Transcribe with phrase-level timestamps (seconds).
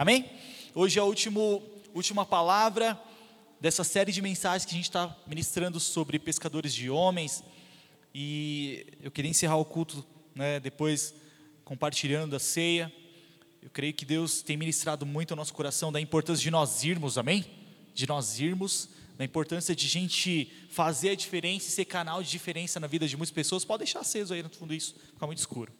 [0.00, 0.24] Amém?
[0.74, 1.62] Hoje é a último,
[1.94, 2.98] última palavra
[3.60, 7.44] dessa série de mensagens que a gente está ministrando sobre pescadores de homens.
[8.14, 10.02] E eu queria encerrar o culto
[10.34, 11.14] né, depois
[11.66, 12.90] compartilhando a ceia.
[13.60, 17.18] Eu creio que Deus tem ministrado muito ao nosso coração da importância de nós irmos,
[17.18, 17.44] amém?
[17.92, 18.88] De nós irmos,
[19.18, 23.18] da importância de gente fazer a diferença e ser canal de diferença na vida de
[23.18, 23.66] muitas pessoas.
[23.66, 25.70] Pode deixar aceso aí no fundo isso, fica muito escuro.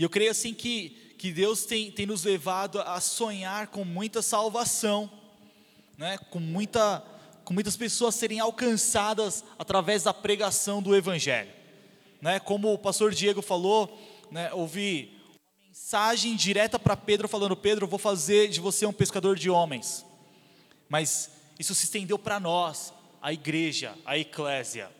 [0.00, 4.22] E eu creio assim que, que Deus tem, tem nos levado a sonhar com muita
[4.22, 5.10] salvação,
[5.98, 6.16] né?
[6.30, 7.04] com, muita,
[7.44, 11.52] com muitas pessoas serem alcançadas através da pregação do Evangelho.
[12.18, 12.40] Né?
[12.40, 13.94] Como o pastor Diego falou,
[14.30, 14.50] né?
[14.54, 19.50] ouvi uma mensagem direta para Pedro falando: Pedro, vou fazer de você um pescador de
[19.50, 20.02] homens.
[20.88, 24.90] Mas isso se estendeu para nós, a igreja, a eclésia.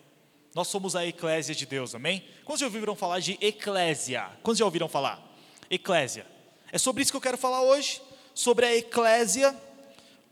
[0.55, 2.25] Nós somos a eclésia de Deus, amém?
[2.45, 4.29] Quantos já ouviram falar de eclésia?
[4.43, 5.23] Quantos já ouviram falar?
[5.71, 6.27] Eclésia.
[6.73, 8.03] É sobre isso que eu quero falar hoje,
[8.35, 9.57] sobre a eclésia,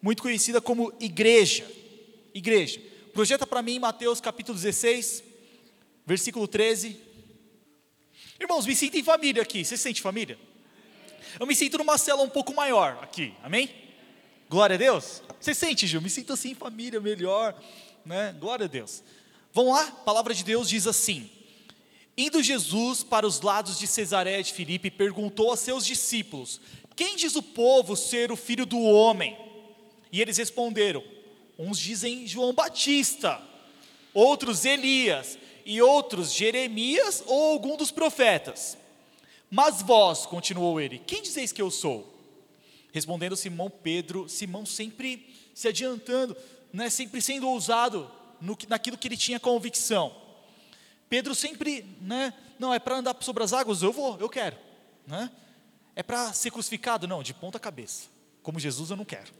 [0.03, 1.65] muito conhecida como igreja.
[2.35, 2.81] Igreja.
[3.13, 5.23] Projeta para mim Mateus capítulo 16,
[6.05, 7.01] versículo 13.
[8.41, 9.65] Irmãos, me sinto em família aqui.
[9.65, 10.39] Você se sente família?
[11.39, 13.71] Eu me sinto numa cela um pouco maior aqui, amém?
[14.49, 15.23] Glória a Deus.
[15.41, 16.01] Você sente, Gil?
[16.01, 17.61] Me sinto assim em família, melhor,
[18.05, 18.35] né?
[18.39, 19.03] Glória a Deus.
[19.59, 19.89] Vamos lá?
[19.89, 21.29] A palavra de Deus diz assim:
[22.17, 26.61] Indo Jesus para os lados de Cesareia de Filipe, perguntou a seus discípulos:
[26.95, 29.37] Quem diz o povo ser o filho do homem?
[30.13, 31.03] E eles responderam:
[31.59, 33.43] Uns dizem João Batista,
[34.15, 35.37] outros Elias,
[35.67, 38.79] e outros Jeremias ou algum dos profetas.
[39.51, 42.17] Mas vós, continuou ele, quem dizeis que eu sou?
[42.93, 46.37] Respondendo Simão Pedro, Simão sempre se adiantando,
[46.73, 48.09] né, sempre sendo ousado
[48.41, 50.15] no, naquilo que ele tinha convicção.
[51.09, 54.57] Pedro sempre, né, não, é para andar sobre as águas, eu vou, eu quero.
[55.07, 55.31] Né?
[55.97, 57.09] É para ser crucificado?
[57.09, 58.09] Não, de ponta cabeça.
[58.43, 59.33] Como Jesus eu não quero.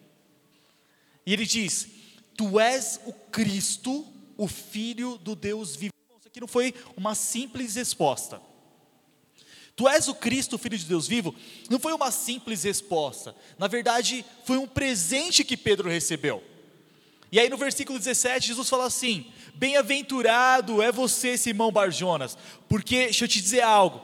[1.25, 1.89] E ele diz:
[2.37, 5.93] Tu és o Cristo, o Filho do Deus vivo.
[6.19, 8.41] Isso aqui não foi uma simples resposta.
[9.79, 11.33] Tu és o Cristo, o Filho de Deus vivo,
[11.71, 13.33] não foi uma simples resposta.
[13.57, 16.43] Na verdade, foi um presente que Pedro recebeu.
[17.31, 22.37] E aí no versículo 17, Jesus fala assim: Bem-aventurado é você, Simão Barjonas,
[22.69, 24.01] porque, deixa eu te dizer algo,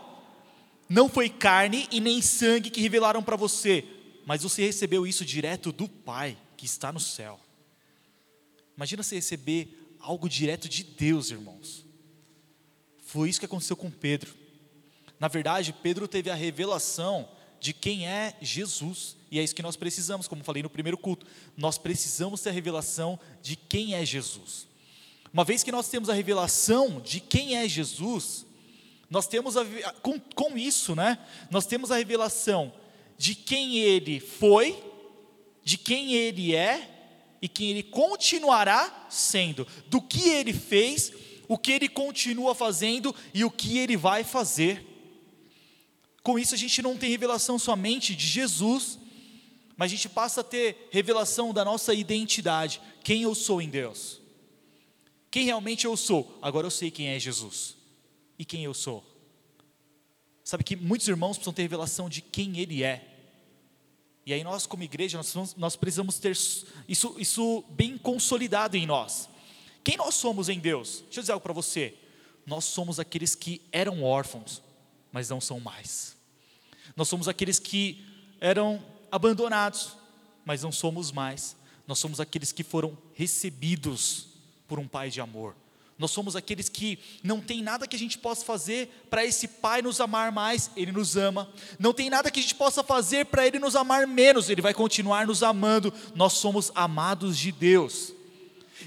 [0.88, 3.84] não foi carne e nem sangue que revelaram para você,
[4.26, 7.40] mas você recebeu isso direto do Pai que está no céu.
[8.76, 11.84] Imagina você receber algo direto de Deus, irmãos.
[13.04, 14.34] Foi isso que aconteceu com Pedro.
[15.18, 17.28] Na verdade, Pedro teve a revelação
[17.64, 19.16] de quem é Jesus.
[19.30, 21.26] E é isso que nós precisamos, como falei no primeiro culto.
[21.56, 24.66] Nós precisamos ter a revelação de quem é Jesus.
[25.32, 28.44] Uma vez que nós temos a revelação de quem é Jesus,
[29.08, 29.64] nós temos a,
[30.02, 31.18] com, com isso, né?
[31.50, 32.70] Nós temos a revelação
[33.16, 34.78] de quem ele foi,
[35.62, 41.14] de quem ele é e quem ele continuará sendo, do que ele fez,
[41.48, 44.93] o que ele continua fazendo e o que ele vai fazer.
[46.24, 48.98] Com isso, a gente não tem revelação somente de Jesus,
[49.76, 54.22] mas a gente passa a ter revelação da nossa identidade, quem eu sou em Deus.
[55.30, 56.38] Quem realmente eu sou?
[56.40, 57.76] Agora eu sei quem é Jesus
[58.38, 59.04] e quem eu sou.
[60.42, 63.06] Sabe que muitos irmãos precisam ter revelação de quem Ele é.
[64.24, 66.32] E aí nós, como igreja, nós, nós precisamos ter
[66.88, 69.28] isso, isso bem consolidado em nós.
[69.82, 71.02] Quem nós somos em Deus?
[71.04, 71.94] Deixa eu dizer algo para você.
[72.46, 74.62] Nós somos aqueles que eram órfãos,
[75.14, 76.16] mas não são mais.
[76.96, 78.04] Nós somos aqueles que
[78.40, 79.96] eram abandonados,
[80.44, 81.56] mas não somos mais.
[81.86, 84.26] Nós somos aqueles que foram recebidos
[84.66, 85.54] por um Pai de amor.
[85.96, 89.80] Nós somos aqueles que não tem nada que a gente possa fazer para esse Pai
[89.82, 91.48] nos amar mais, Ele nos ama.
[91.78, 94.74] Não tem nada que a gente possa fazer para Ele nos amar menos, Ele vai
[94.74, 95.94] continuar nos amando.
[96.16, 98.13] Nós somos amados de Deus.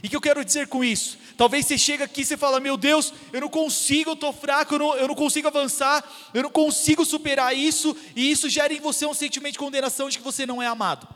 [0.04, 1.18] E o que eu quero dizer com isso?
[1.36, 4.76] Talvez você chega aqui e você fala: Meu Deus, eu não consigo, eu estou fraco,
[4.76, 6.04] eu não, eu não consigo avançar,
[6.34, 10.18] eu não consigo superar isso, e isso gera em você um sentimento de condenação de
[10.18, 11.08] que você não é amado.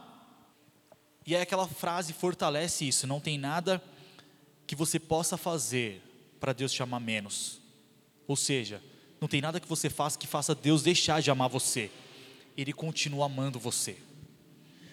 [1.25, 3.81] E aí aquela frase fortalece isso: não tem nada
[4.68, 6.01] que você possa fazer
[6.39, 7.60] para Deus te amar menos.
[8.27, 8.81] Ou seja,
[9.19, 11.92] não tem nada que você faça que faça Deus deixar de amar você.
[12.57, 13.98] Ele continua amando você.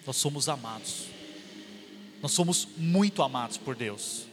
[0.05, 1.18] Nós somos amados.
[2.21, 4.25] Nós somos muito amados por Deus.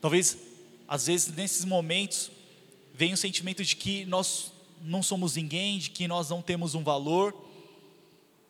[0.00, 0.36] Talvez,
[0.86, 2.30] às vezes, nesses momentos,
[2.94, 4.52] venha o sentimento de que nós
[4.82, 7.34] não somos ninguém, de que nós não temos um valor,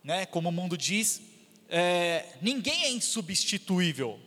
[0.02, 0.26] né?
[0.26, 1.22] Como o mundo diz,
[1.69, 4.19] é, ninguém é insubstituível.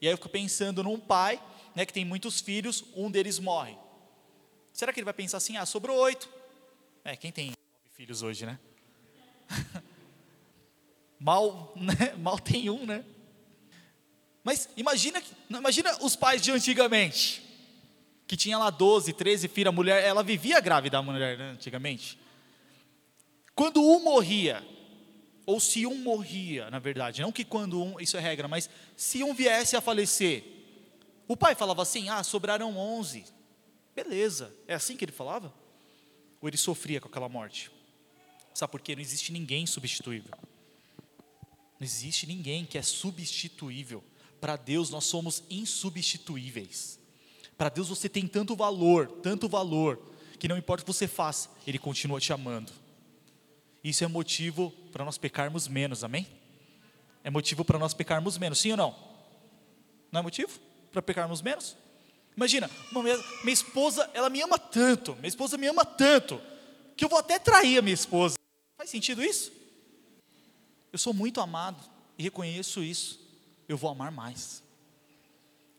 [0.00, 1.42] E aí eu fico pensando num pai,
[1.74, 3.76] né, que tem muitos filhos, um deles morre.
[4.72, 6.28] Será que ele vai pensar assim, ah, sobrou oito?
[7.02, 8.58] É, quem tem nove filhos hoje, né?
[11.18, 12.14] Mal, né?
[12.18, 13.04] Mal tem um, né?
[14.42, 15.20] Mas imagina,
[15.50, 17.42] imagina os pais de antigamente,
[18.28, 22.16] que tinha lá 12, 13 filhos, a mulher, ela vivia grávida, a mulher, né, antigamente.
[23.56, 24.64] Quando um morria,
[25.44, 29.24] ou se um morria, na verdade, não que quando um, isso é regra, mas se
[29.24, 30.44] um viesse a falecer,
[31.26, 33.24] o pai falava assim: ah, sobraram 11.
[33.94, 35.52] Beleza, é assim que ele falava?
[36.40, 37.70] Ou ele sofria com aquela morte?
[38.54, 38.94] Sabe por quê?
[38.94, 40.32] Não existe ninguém substituível.
[41.78, 44.02] Não existe ninguém que é substituível.
[44.40, 46.98] Para Deus nós somos insubstituíveis.
[47.56, 49.98] Para Deus você tem tanto valor, tanto valor,
[50.38, 52.72] que não importa o que você faça, Ele continua te amando.
[53.82, 56.26] Isso é motivo para nós pecarmos menos, amém?
[57.22, 58.94] É motivo para nós pecarmos menos, sim ou não?
[60.12, 60.58] Não é motivo
[60.92, 61.76] para pecarmos menos?
[62.36, 66.40] Imagina, minha, minha esposa, ela me ama tanto, minha esposa me ama tanto,
[66.96, 68.36] que eu vou até trair a minha esposa.
[68.76, 69.52] Faz sentido isso?
[70.92, 71.82] Eu sou muito amado
[72.18, 73.20] e reconheço isso.
[73.68, 74.62] Eu vou amar mais.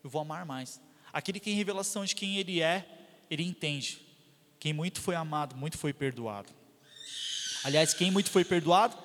[0.04, 0.82] Eu vou amar mais.
[1.12, 2.88] Aquele que tem revelação de quem ele é,
[3.30, 4.02] ele entende.
[4.60, 6.50] Quem muito foi amado, muito foi perdoado.
[7.64, 8.98] Aliás, quem muito foi perdoado,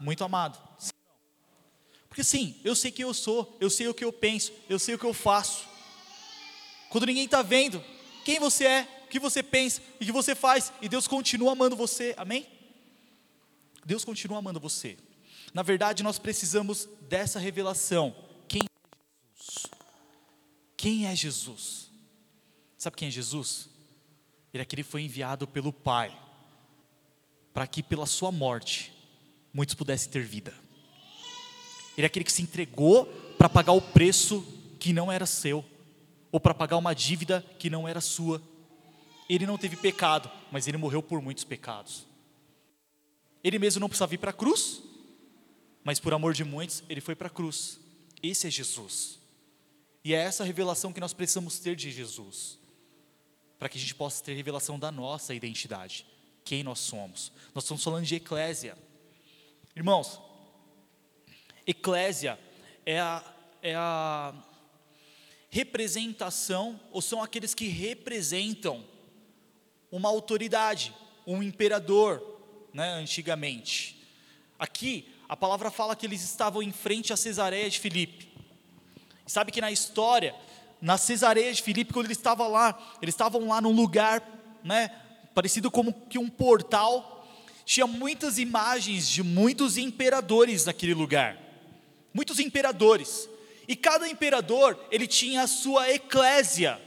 [0.00, 0.58] muito amado.
[2.08, 4.94] Porque sim, eu sei quem eu sou, eu sei o que eu penso, eu sei
[4.94, 5.66] o que eu faço.
[6.90, 7.84] Quando ninguém está vendo
[8.24, 11.52] quem você é, o que você pensa e o que você faz, e Deus continua
[11.52, 12.46] amando você, amém?
[13.84, 14.98] Deus continua amando você.
[15.52, 18.14] Na verdade, nós precisamos dessa revelação.
[18.46, 19.66] Quem é Jesus?
[20.76, 21.90] Quem é Jesus?
[22.76, 23.68] Sabe quem é Jesus?
[24.52, 26.16] Ele é aquele que foi enviado pelo Pai,
[27.52, 28.92] para que pela sua morte
[29.52, 30.54] muitos pudessem ter vida.
[31.96, 33.06] Ele é aquele que se entregou
[33.36, 34.46] para pagar o preço
[34.78, 35.64] que não era seu
[36.30, 38.40] ou para pagar uma dívida que não era sua.
[39.28, 42.06] Ele não teve pecado, mas ele morreu por muitos pecados.
[43.42, 44.82] Ele mesmo não precisava vir para a cruz,
[45.84, 47.78] mas por amor de muitos, ele foi para a cruz.
[48.22, 49.18] Esse é Jesus.
[50.04, 52.58] E é essa revelação que nós precisamos ter de Jesus,
[53.58, 56.06] para que a gente possa ter revelação da nossa identidade,
[56.44, 57.32] quem nós somos.
[57.54, 58.76] Nós estamos falando de eclésia.
[59.74, 60.20] Irmãos,
[61.66, 62.38] eclésia
[62.86, 64.34] é a, é a
[65.50, 68.84] representação, ou são aqueles que representam
[69.90, 70.94] uma autoridade,
[71.26, 72.22] um imperador,
[72.72, 74.06] né, antigamente.
[74.58, 78.28] Aqui, a palavra fala que eles estavam em frente a Cesareia de Filipe.
[79.26, 80.34] sabe que na história,
[80.80, 84.22] na Cesareia de Filipe, quando eles estavam lá, eles estavam lá num lugar,
[84.64, 84.90] né,
[85.34, 87.26] parecido como que um portal,
[87.64, 91.38] tinha muitas imagens de muitos imperadores naquele lugar.
[92.14, 93.28] Muitos imperadores.
[93.68, 96.80] E cada imperador, ele tinha a sua eclésia.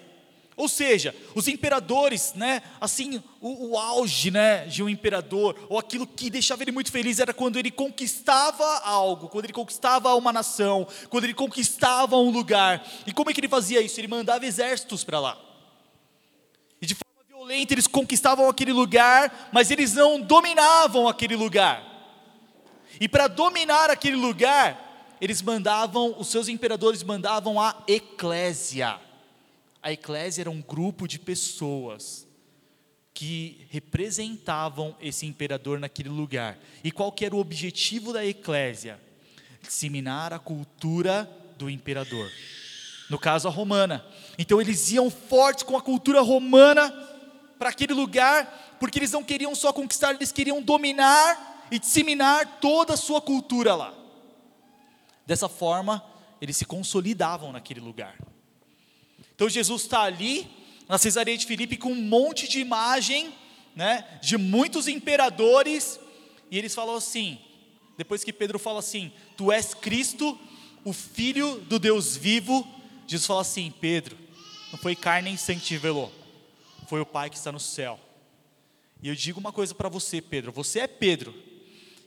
[0.62, 6.06] Ou seja, os imperadores, né, assim, o, o, auge, né, de um imperador, ou aquilo
[6.06, 10.88] que deixava ele muito feliz era quando ele conquistava algo, quando ele conquistava uma nação,
[11.10, 12.88] quando ele conquistava um lugar.
[13.08, 14.00] E como é que ele fazia isso?
[14.00, 15.36] Ele mandava exércitos para lá.
[16.80, 21.84] E de forma violenta eles conquistavam aquele lugar, mas eles não dominavam aquele lugar.
[23.00, 29.00] E para dominar aquele lugar, eles mandavam, os seus imperadores mandavam a eclésia.
[29.82, 32.28] A eclésia era um grupo de pessoas
[33.14, 36.58] que representavam esse imperador naquele lugar.
[36.84, 39.00] E qual que era o objetivo da eclésia?
[39.62, 42.32] Disseminar a cultura do imperador.
[43.10, 44.06] No caso, a romana.
[44.38, 46.92] Então eles iam fortes com a cultura romana
[47.60, 52.94] para aquele lugar, porque eles não queriam só conquistar, eles queriam dominar e disseminar toda
[52.94, 53.94] a sua cultura lá.
[55.26, 56.04] Dessa forma,
[56.40, 58.18] eles se consolidavam naquele lugar.
[59.42, 60.48] Então Jesus está ali,
[60.88, 63.34] na Cesareia de Filipe, com um monte de imagem,
[63.76, 66.00] né, de muitos imperadores,
[66.52, 67.40] e eles falam assim,
[67.98, 70.40] depois que Pedro fala assim, tu és Cristo,
[70.86, 72.68] o Filho do Deus vivo,
[73.08, 74.16] Jesus fala assim, Pedro,
[74.72, 76.14] não foi carne nem sangue que te revelou,
[76.86, 78.00] foi o Pai que está no céu.
[79.02, 81.34] E eu digo uma coisa para você, Pedro, você é Pedro,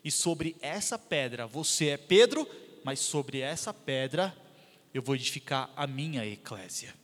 [0.05, 2.49] e sobre essa pedra, você é Pedro,
[2.85, 4.33] mas sobre essa pedra
[4.95, 7.03] eu vou edificar a minha eclésia.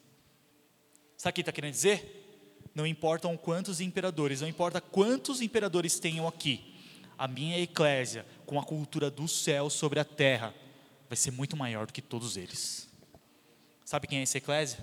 [1.20, 2.64] Sabe o que está querendo dizer?
[2.74, 6.74] Não importam quantos imperadores, não importa quantos imperadores tenham aqui,
[7.18, 10.54] a minha eclésia, com a cultura do céu sobre a terra,
[11.10, 12.88] vai ser muito maior do que todos eles.
[13.84, 14.82] Sabe quem é essa eclésia?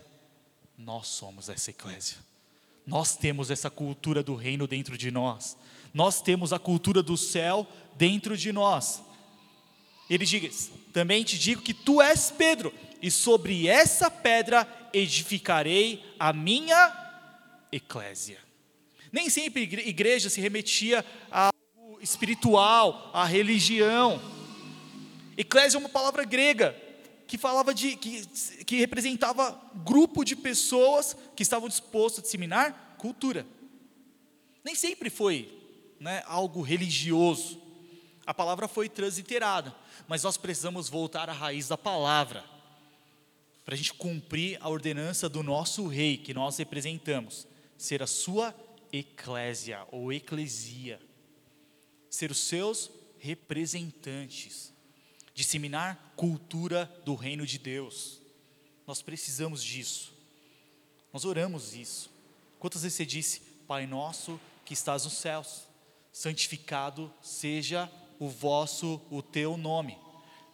[0.78, 2.18] Nós somos essa eclésia.
[2.86, 5.58] Nós temos essa cultura do reino dentro de nós.
[5.92, 7.66] Nós temos a cultura do céu
[7.96, 9.02] dentro de nós.
[10.08, 16.34] Ele diz: Também te digo que tu és Pedro, e sobre essa pedra edificarei a
[16.34, 16.96] minha
[17.72, 18.40] eclésia.
[19.12, 24.22] Nem sempre igreja se remetia a algo espiritual, a religião.
[25.38, 26.76] Eclésia é uma palavra grega
[27.26, 28.26] que falava de que,
[28.64, 33.46] que representava grupo de pessoas que estavam dispostos a disseminar cultura.
[34.64, 35.54] Nem sempre foi
[36.00, 37.62] né, algo religioso.
[38.26, 39.74] A palavra foi transliterada,
[40.08, 42.57] mas nós precisamos voltar à raiz da palavra
[43.68, 47.46] para a gente cumprir a ordenança do nosso rei que nós representamos,
[47.78, 48.56] ser a sua
[48.94, 51.02] eclésia ou eclesia,
[52.10, 54.72] ser os seus representantes,
[55.34, 58.22] disseminar cultura do reino de Deus.
[58.88, 60.14] Nós precisamos disso.
[61.12, 62.10] Nós oramos isso.
[62.60, 65.64] Quantas vezes você disse, Pai nosso que estás nos céus,
[66.14, 69.98] santificado seja o vosso, o teu nome.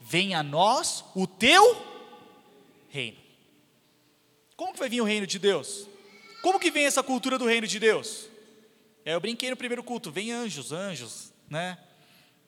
[0.01, 1.92] Venha a nós o teu
[2.93, 3.17] reino.
[4.55, 5.89] Como que vai vir o reino de Deus?
[6.43, 8.29] Como que vem essa cultura do reino de Deus?
[9.03, 11.75] É, eu brinquei no primeiro culto, vem anjos, anjos, né?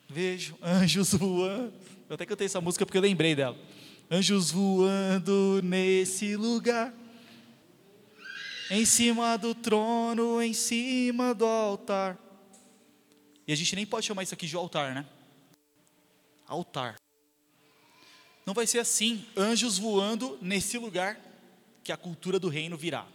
[0.07, 1.73] Vejo anjos voando.
[2.07, 3.57] Eu até cantei essa música porque eu lembrei dela.
[4.09, 6.93] Anjos voando nesse lugar.
[8.69, 12.19] Em cima do trono, em cima do altar.
[13.47, 15.07] E a gente nem pode chamar isso aqui de altar, né?
[16.45, 16.97] Altar.
[18.45, 21.19] Não vai ser assim, anjos voando nesse lugar
[21.83, 23.07] que a cultura do reino virá.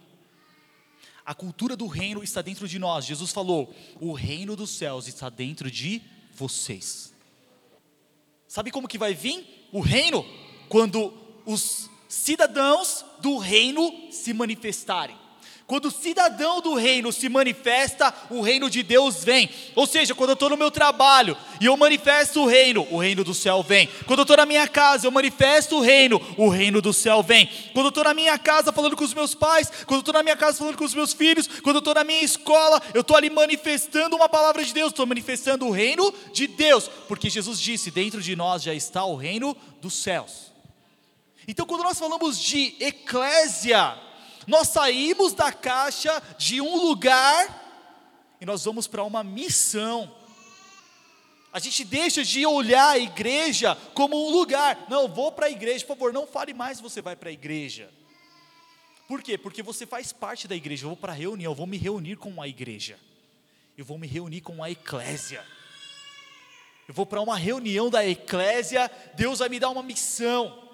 [1.25, 3.05] A cultura do reino está dentro de nós.
[3.05, 6.01] Jesus falou: "O reino dos céus está dentro de
[6.33, 7.13] vocês".
[8.47, 10.25] Sabe como que vai vir o reino
[10.67, 11.13] quando
[11.45, 15.17] os cidadãos do reino se manifestarem?
[15.71, 19.49] Quando o cidadão do reino se manifesta, o reino de Deus vem.
[19.73, 23.23] Ou seja, quando eu estou no meu trabalho e eu manifesto o reino, o reino
[23.23, 23.87] do céu vem.
[24.05, 27.49] Quando eu estou na minha casa, eu manifesto o reino, o reino do céu vem.
[27.71, 30.23] Quando eu estou na minha casa falando com os meus pais, quando eu estou na
[30.23, 33.15] minha casa falando com os meus filhos, quando eu estou na minha escola, eu estou
[33.15, 37.89] ali manifestando uma palavra de Deus, estou manifestando o reino de Deus, porque Jesus disse:
[37.89, 40.51] dentro de nós já está o reino dos céus.
[41.47, 44.10] Então, quando nós falamos de eclésia,
[44.47, 47.61] nós saímos da caixa de um lugar
[48.39, 50.13] e nós vamos para uma missão.
[51.53, 54.85] A gente deixa de olhar a igreja como um lugar.
[54.89, 57.89] Não, vou para a igreja, por favor, não fale mais você vai para a igreja.
[59.07, 59.37] Por quê?
[59.37, 60.85] Porque você faz parte da igreja.
[60.85, 62.97] Eu vou para a reunião, eu vou me reunir com a igreja.
[63.77, 65.45] Eu vou me reunir com a eclésia.
[66.87, 70.69] Eu vou para uma reunião da eclésia, Deus vai me dar uma missão.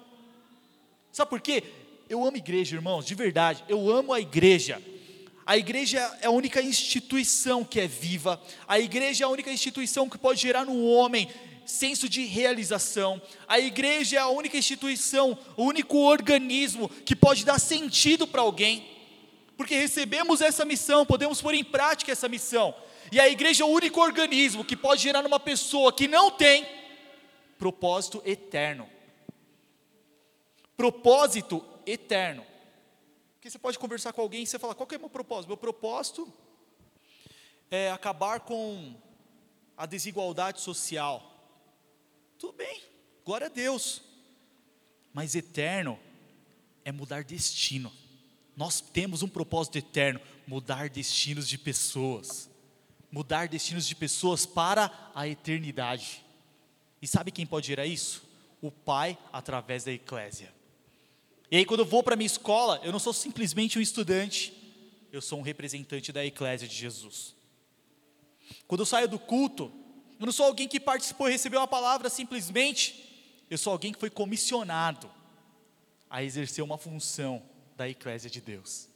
[1.12, 1.64] Sabe por quê?
[2.08, 3.62] Eu amo igreja, irmãos, de verdade.
[3.68, 4.82] Eu amo a igreja.
[5.44, 8.40] A igreja é a única instituição que é viva.
[8.66, 11.28] A igreja é a única instituição que pode gerar no homem
[11.66, 13.20] senso de realização.
[13.46, 18.88] A igreja é a única instituição, o único organismo que pode dar sentido para alguém.
[19.54, 22.74] Porque recebemos essa missão, podemos pôr em prática essa missão.
[23.12, 26.66] E a igreja é o único organismo que pode gerar numa pessoa que não tem
[27.58, 28.88] propósito eterno.
[30.74, 32.44] Propósito eterno.
[33.34, 35.48] Porque você pode conversar com alguém e você fala: qual é o meu propósito?
[35.48, 36.32] Meu propósito
[37.70, 38.94] é acabar com
[39.76, 41.34] a desigualdade social.
[42.38, 42.82] Tudo bem,
[43.24, 44.02] glória a Deus.
[45.12, 45.98] Mas eterno
[46.84, 47.92] é mudar destino.
[48.56, 52.50] Nós temos um propósito eterno: mudar destinos de pessoas.
[53.10, 56.24] Mudar destinos de pessoas para a eternidade.
[57.00, 58.28] E sabe quem pode gerar isso?
[58.60, 60.57] O Pai através da eclésia.
[61.50, 64.52] E aí, quando eu vou para minha escola, eu não sou simplesmente um estudante,
[65.10, 67.34] eu sou um representante da eclésia de Jesus.
[68.66, 69.72] Quando eu saio do culto,
[70.20, 73.04] eu não sou alguém que participou e recebeu uma palavra simplesmente,
[73.48, 75.10] eu sou alguém que foi comissionado
[76.10, 77.42] a exercer uma função
[77.76, 78.88] da eclésia de Deus.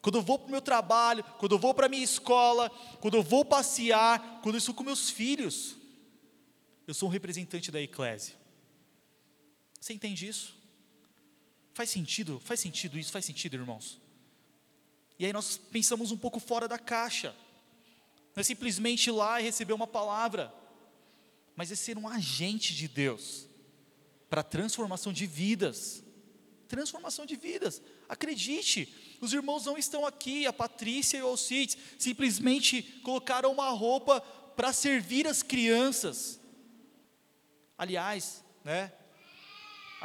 [0.00, 2.70] Quando eu vou para o meu trabalho, quando eu vou para a minha escola,
[3.00, 5.76] quando eu vou passear, quando eu estou com meus filhos,
[6.86, 8.34] eu sou um representante da eclésia.
[9.80, 10.54] Você entende isso?
[11.74, 12.40] Faz sentido?
[12.40, 13.10] Faz sentido isso?
[13.10, 14.00] Faz sentido, irmãos?
[15.18, 17.34] E aí nós pensamos um pouco fora da caixa.
[18.34, 20.54] Não é simplesmente ir lá e receber uma palavra,
[21.56, 23.46] mas é ser um agente de Deus
[24.30, 26.02] para transformação de vidas.
[26.68, 27.82] Transformação de vidas.
[28.08, 34.20] Acredite, os irmãos não estão aqui, a Patrícia e o Alcides, simplesmente colocaram uma roupa
[34.20, 36.40] para servir as crianças.
[37.76, 38.92] Aliás, né,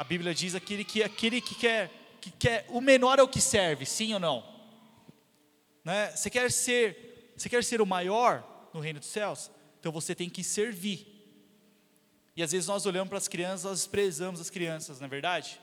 [0.00, 1.90] a Bíblia diz aquele que aquele que quer
[2.22, 4.42] que quer o menor é o que serve, sim ou não?
[5.84, 6.10] Né?
[6.16, 8.42] Você quer ser você quer ser o maior
[8.72, 9.50] no reino dos céus?
[9.78, 11.06] Então você tem que servir.
[12.34, 15.60] E às vezes nós olhamos para as crianças, nós desprezamos as crianças, não é verdade?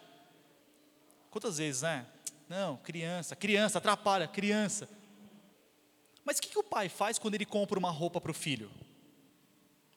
[1.32, 2.06] Quantas vezes, né?
[2.48, 4.88] Não, criança, criança, atrapalha, criança.
[6.24, 8.70] Mas o que, que o pai faz quando ele compra uma roupa para o filho?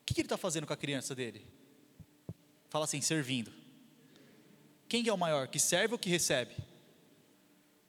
[0.00, 1.46] O que, que ele está fazendo com a criança dele?
[2.70, 3.59] Fala assim, servindo.
[4.90, 6.52] Quem é o maior, que serve ou que recebe?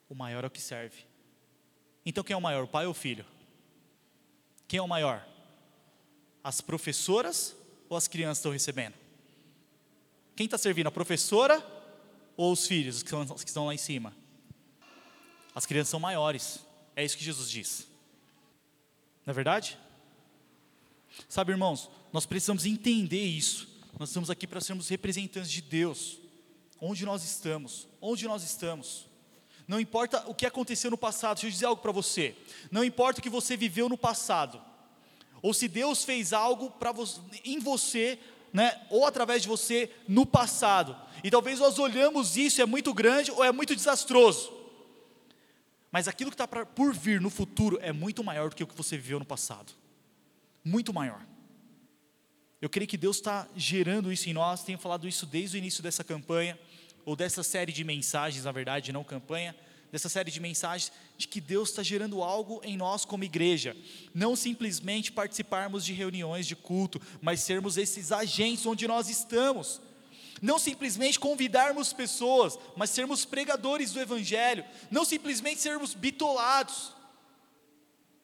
[0.07, 1.03] O maior é o que serve.
[2.05, 3.25] Então quem é o maior, o pai ou o filho?
[4.67, 5.27] Quem é o maior?
[6.43, 7.55] As professoras
[7.89, 8.93] ou as crianças estão recebendo?
[10.35, 11.65] Quem está servindo, a professora
[12.37, 14.15] ou os filhos, os que, os que estão lá em cima?
[15.55, 16.59] As crianças são maiores,
[16.95, 17.87] é isso que Jesus diz.
[19.25, 19.75] Não é verdade?
[21.27, 23.67] Sabe, irmãos, nós precisamos entender isso.
[23.97, 26.20] Nós estamos aqui para sermos representantes de Deus.
[26.81, 27.87] Onde nós estamos?
[28.01, 29.05] Onde nós estamos?
[29.67, 32.35] Não importa o que aconteceu no passado, deixa eu dizer algo para você.
[32.71, 34.59] Não importa o que você viveu no passado,
[35.41, 36.91] ou se Deus fez algo para
[37.45, 38.19] em você,
[38.51, 40.97] né, ou através de você no passado.
[41.23, 44.51] E talvez nós olhamos isso é muito grande ou é muito desastroso.
[45.91, 48.75] Mas aquilo que está por vir no futuro é muito maior do que o que
[48.75, 49.73] você viveu no passado.
[50.63, 51.25] Muito maior.
[52.61, 55.81] Eu creio que Deus está gerando isso em nós, tenho falado isso desde o início
[55.81, 56.59] dessa campanha,
[57.05, 59.55] ou dessa série de mensagens, na verdade, não campanha,
[59.91, 63.75] dessa série de mensagens, de que Deus está gerando algo em nós como igreja.
[64.13, 69.81] Não simplesmente participarmos de reuniões de culto, mas sermos esses agentes onde nós estamos.
[70.41, 74.63] Não simplesmente convidarmos pessoas, mas sermos pregadores do Evangelho.
[74.89, 76.93] Não simplesmente sermos bitolados,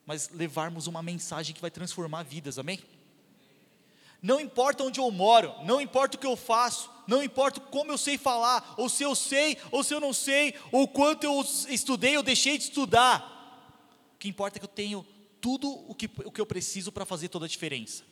[0.05, 2.79] mas levarmos uma mensagem que vai transformar vidas, amém?
[4.21, 7.97] Não importa onde eu moro, não importa o que eu faço, não importa como eu
[7.97, 12.17] sei falar, ou se eu sei, ou se eu não sei, ou quanto eu estudei
[12.17, 13.33] ou deixei de estudar.
[14.13, 15.05] O que importa é que eu tenho
[15.39, 18.03] tudo o que, o que eu preciso para fazer toda a diferença.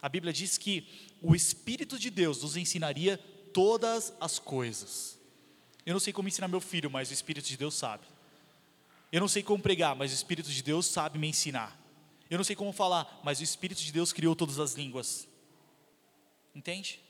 [0.00, 0.86] A Bíblia diz que
[1.20, 3.18] o Espírito de Deus nos ensinaria
[3.52, 5.18] todas as coisas.
[5.84, 8.06] Eu não sei como ensinar meu filho, mas o Espírito de Deus sabe.
[9.10, 11.76] Eu não sei como pregar, mas o Espírito de Deus sabe me ensinar.
[12.30, 15.26] Eu não sei como falar, mas o Espírito de Deus criou todas as línguas.
[16.54, 17.00] Entende?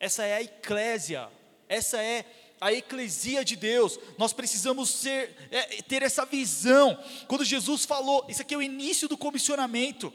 [0.00, 1.28] Essa é a eclésia,
[1.68, 2.24] essa é
[2.60, 3.98] a eclesia de Deus.
[4.16, 6.98] Nós precisamos ser, é, ter essa visão.
[7.26, 10.12] Quando Jesus falou, isso aqui é o início do comissionamento.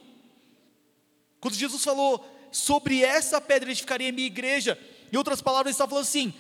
[1.39, 4.80] Quando Jesus falou sobre essa pedra edificaria minha igreja,
[5.12, 6.34] em outras palavras, ele está falando assim: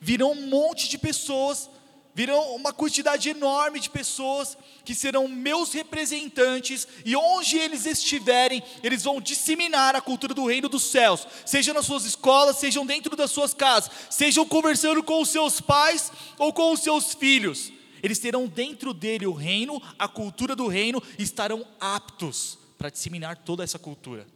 [0.00, 1.68] virão um monte de pessoas
[2.14, 9.02] virão uma quantidade enorme de pessoas que serão meus representantes, e onde eles estiverem, eles
[9.02, 13.32] vão disseminar a cultura do reino dos céus, seja nas suas escolas, sejam dentro das
[13.32, 17.72] suas casas, sejam conversando com os seus pais ou com os seus filhos.
[18.00, 23.38] Eles terão dentro dele o reino, a cultura do reino, e estarão aptos para disseminar
[23.38, 24.26] toda essa cultura.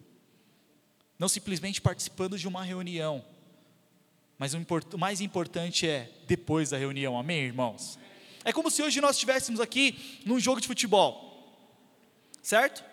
[1.18, 3.24] Não simplesmente participando de uma reunião,
[4.38, 7.98] mas o mais importante é depois da reunião, amém, irmãos?
[8.44, 11.60] É como se hoje nós estivéssemos aqui num jogo de futebol,
[12.40, 12.84] certo?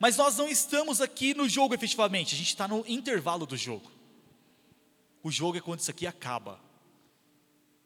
[0.00, 3.92] Mas nós não estamos aqui no jogo efetivamente, a gente está no intervalo do jogo.
[5.22, 6.60] O jogo é quando isso aqui acaba.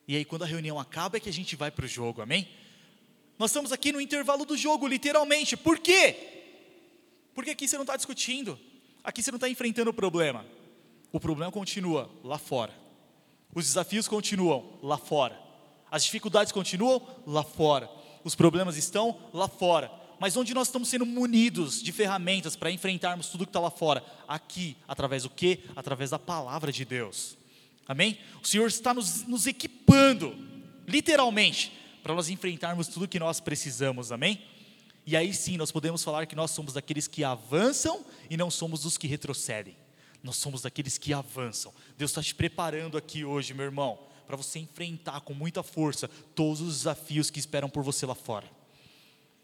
[0.07, 2.49] E aí, quando a reunião acaba, é que a gente vai para o jogo, amém?
[3.39, 5.57] Nós estamos aqui no intervalo do jogo, literalmente.
[5.57, 6.17] Por quê?
[7.35, 8.59] Porque aqui você não está discutindo,
[9.03, 10.45] aqui você não está enfrentando o problema.
[11.13, 12.90] O problema continua lá fora.
[13.55, 15.39] Os desafios continuam lá fora.
[15.91, 17.91] As dificuldades continuam lá fora.
[18.23, 19.91] Os problemas estão lá fora.
[20.21, 24.05] Mas onde nós estamos sendo munidos de ferramentas para enfrentarmos tudo que está lá fora?
[24.29, 25.61] Aqui, através do quê?
[25.75, 27.37] Através da palavra de Deus.
[27.89, 28.19] Amém?
[28.43, 30.37] O Senhor está nos, nos equipando,
[30.87, 34.13] literalmente, para nós enfrentarmos tudo que nós precisamos.
[34.13, 34.43] Amém?
[35.07, 38.85] E aí sim nós podemos falar que nós somos daqueles que avançam e não somos
[38.85, 39.75] os que retrocedem.
[40.23, 41.73] Nós somos daqueles que avançam.
[41.97, 46.61] Deus está te preparando aqui hoje, meu irmão, para você enfrentar com muita força todos
[46.61, 48.49] os desafios que esperam por você lá fora.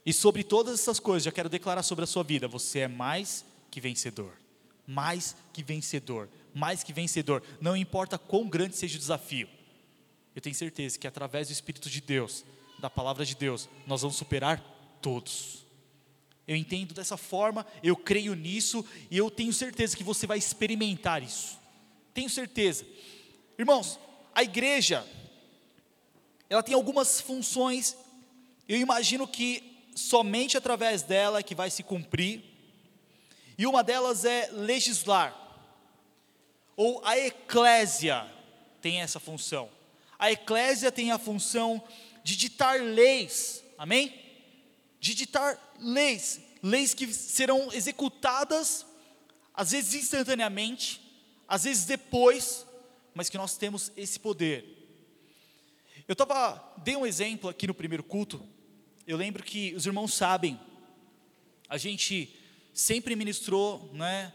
[0.05, 3.45] E sobre todas essas coisas, já quero declarar sobre a sua vida: você é mais
[3.71, 4.33] que vencedor.
[4.87, 6.29] Mais que vencedor.
[6.55, 7.43] Mais que vencedor.
[7.61, 9.49] Não importa quão grande seja o desafio.
[10.35, 12.45] Eu tenho certeza que através do Espírito de Deus,
[12.79, 14.62] da palavra de Deus, nós vamos superar
[15.03, 15.65] todos.
[16.46, 21.22] Eu entendo dessa forma, eu creio nisso e eu tenho certeza que você vai experimentar
[21.22, 21.59] isso.
[22.14, 22.87] Tenho certeza.
[23.59, 23.98] Irmãos,
[24.35, 25.06] a igreja,
[26.48, 27.96] ela tem algumas funções,
[28.68, 32.44] eu imagino que somente através dela é que vai se cumprir,
[33.59, 35.35] e uma delas é legislar,
[36.76, 38.30] ou a eclésia
[38.80, 39.70] tem essa função.
[40.18, 41.82] A eclésia tem a função
[42.22, 44.26] de ditar leis, amém?
[45.07, 48.85] De ditar leis, leis que serão executadas,
[49.55, 51.01] às vezes instantaneamente,
[51.47, 52.66] às vezes depois,
[53.14, 54.64] mas que nós temos esse poder.
[56.09, 58.45] Eu estava, dei um exemplo aqui no primeiro culto,
[59.07, 60.59] eu lembro que os irmãos sabem,
[61.69, 62.35] a gente
[62.75, 64.33] sempre ministrou né,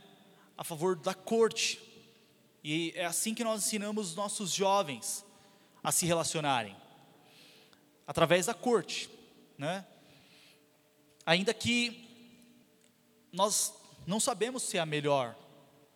[0.57, 1.79] a favor da corte,
[2.63, 5.25] E é assim que nós ensinamos os nossos jovens
[5.83, 6.75] a se relacionarem
[8.05, 9.09] através da corte,
[9.57, 9.85] né?
[11.25, 12.07] Ainda que
[13.31, 13.73] nós
[14.05, 15.35] não sabemos se é a melhor,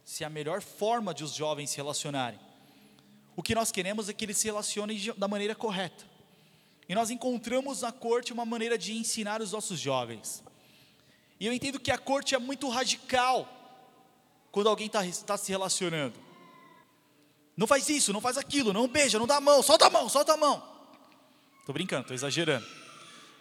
[0.03, 2.39] se é a melhor forma de os jovens se relacionarem.
[3.35, 6.05] O que nós queremos é que eles se relacionem da maneira correta.
[6.87, 10.43] E nós encontramos na corte uma maneira de ensinar os nossos jovens.
[11.39, 13.49] E eu entendo que a corte é muito radical
[14.51, 16.17] quando alguém está tá se relacionando.
[17.57, 20.07] Não faz isso, não faz aquilo, não beija, não dá a mão, solta a mão,
[20.07, 20.63] solta a mão.
[21.59, 22.65] Estou brincando, estou exagerando.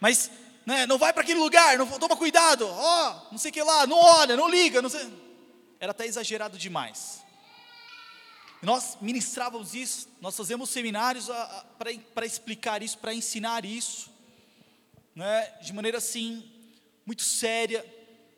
[0.00, 0.30] Mas
[0.66, 3.62] né, não vai para aquele lugar, não, toma cuidado, ó, oh, não sei o que
[3.62, 5.06] lá, não olha, não liga, não sei.
[5.78, 7.22] Era até exagerado demais.
[8.62, 11.28] Nós ministrávamos isso, nós fazemos seminários
[12.14, 14.10] para explicar isso, para ensinar isso,
[15.14, 16.50] né, de maneira assim,
[17.04, 17.84] muito séria,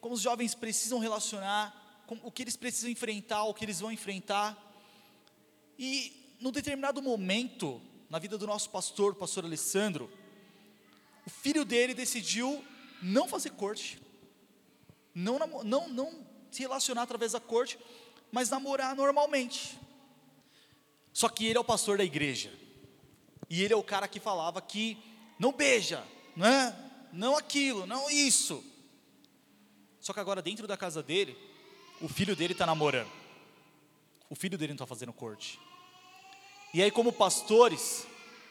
[0.01, 3.93] como os jovens precisam relacionar, com o que eles precisam enfrentar, o que eles vão
[3.93, 4.57] enfrentar.
[5.79, 10.11] E, num determinado momento, na vida do nosso pastor, pastor Alessandro,
[11.27, 12.65] o filho dele decidiu
[13.03, 14.01] não fazer corte,
[15.15, 17.79] não, não, não se relacionar através da corte,
[18.31, 19.79] mas namorar normalmente.
[21.12, 22.53] Só que ele é o pastor da igreja,
[23.51, 24.97] e ele é o cara que falava que
[25.39, 26.03] não beija,
[26.37, 26.75] né?
[27.12, 28.62] não aquilo, não isso.
[30.01, 31.37] Só que agora, dentro da casa dele,
[32.01, 33.11] o filho dele está namorando,
[34.31, 35.59] o filho dele não está fazendo corte.
[36.73, 38.07] E aí, como pastores,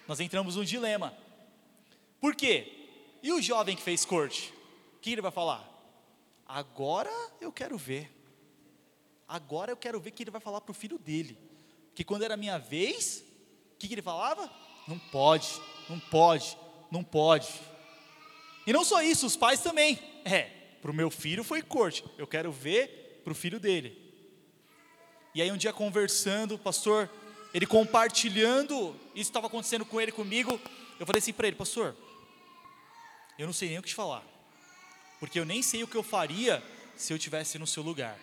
[0.07, 1.15] nós entramos num dilema.
[2.25, 2.65] Por quê?
[3.21, 4.51] E o jovem que fez corte?
[4.95, 5.63] O que ele vai falar?
[6.43, 8.11] Agora eu quero ver.
[9.27, 11.37] Agora eu quero ver o que ele vai falar para o filho dele.
[11.93, 13.23] Que quando era minha vez,
[13.73, 14.51] o que, ele falava?
[14.87, 15.49] Não pode,
[15.87, 16.57] não pode,
[16.89, 17.47] não pode.
[18.65, 19.99] E não só isso, os pais também.
[20.25, 20.45] É,
[20.81, 22.03] para o meu filho foi corte.
[22.17, 24.01] Eu quero ver para o filho dele.
[25.35, 27.07] E aí um dia conversando, o pastor,
[27.53, 30.59] ele compartilhando, isso estava acontecendo com ele comigo,
[30.99, 31.95] eu falei assim para ele, pastor,
[33.37, 34.23] eu não sei nem o que te falar,
[35.19, 36.63] porque eu nem sei o que eu faria
[36.95, 38.17] se eu tivesse no seu lugar.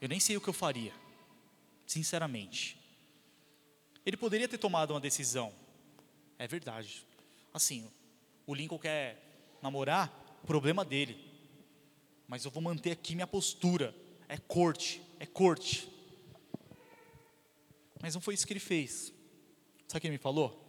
[0.00, 0.92] Eu nem sei o que eu faria,
[1.86, 2.78] sinceramente.
[4.04, 5.54] Ele poderia ter tomado uma decisão,
[6.38, 7.06] é verdade.
[7.52, 7.90] Assim,
[8.46, 9.18] o Lincoln quer
[9.62, 10.08] namorar,
[10.46, 11.18] problema dele.
[12.28, 13.94] Mas eu vou manter aqui minha postura.
[14.28, 15.88] É corte, é corte.
[18.00, 19.12] Mas não foi isso que ele fez.
[19.88, 20.60] Sabe o que ele me falou?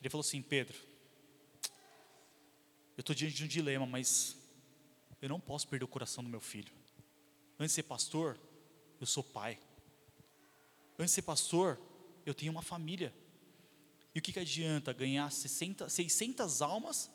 [0.00, 0.76] Ele falou assim: Pedro,
[3.00, 4.36] eu estou diante de um dilema, mas
[5.22, 6.70] eu não posso perder o coração do meu filho.
[7.58, 8.38] Antes de ser pastor,
[9.00, 9.58] eu sou pai.
[10.98, 11.80] Antes de ser pastor,
[12.26, 13.14] eu tenho uma família.
[14.14, 17.10] E o que, que adianta ganhar 60, 600 almas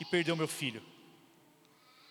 [0.00, 0.82] e perder o meu filho?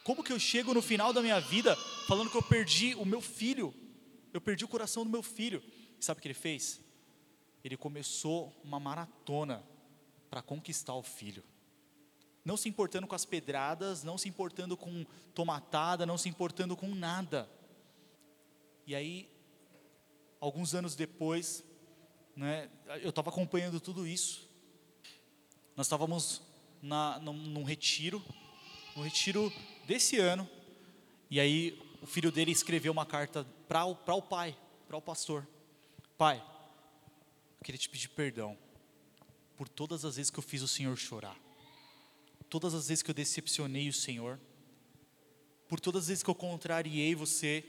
[0.06, 1.76] Como que eu chego no final da minha vida
[2.08, 3.74] falando que eu perdi o meu filho?
[4.32, 5.62] Eu perdi o coração do meu filho.
[6.00, 6.80] E sabe o que ele fez?
[7.62, 9.68] Ele começou uma maratona
[10.30, 11.44] para conquistar o filho.
[12.48, 15.06] Não se importando com as pedradas, não se importando com
[15.36, 17.46] tomatada, não se importando com nada.
[18.86, 19.30] E aí,
[20.40, 21.62] alguns anos depois,
[22.38, 22.70] né,
[23.02, 24.50] eu estava acompanhando tudo isso.
[25.76, 26.42] Nós estávamos
[26.82, 28.24] na, num, num retiro,
[28.96, 29.52] no retiro
[29.86, 30.50] desse ano,
[31.30, 34.58] e aí o filho dele escreveu uma carta para o pai,
[34.88, 35.46] para o pastor.
[36.18, 38.58] Pai, eu queria te pedir perdão
[39.58, 41.36] por todas as vezes que eu fiz o Senhor chorar,
[42.50, 44.40] todas as vezes que eu decepcionei o Senhor,
[45.68, 47.64] por todas as vezes que eu contrariei você.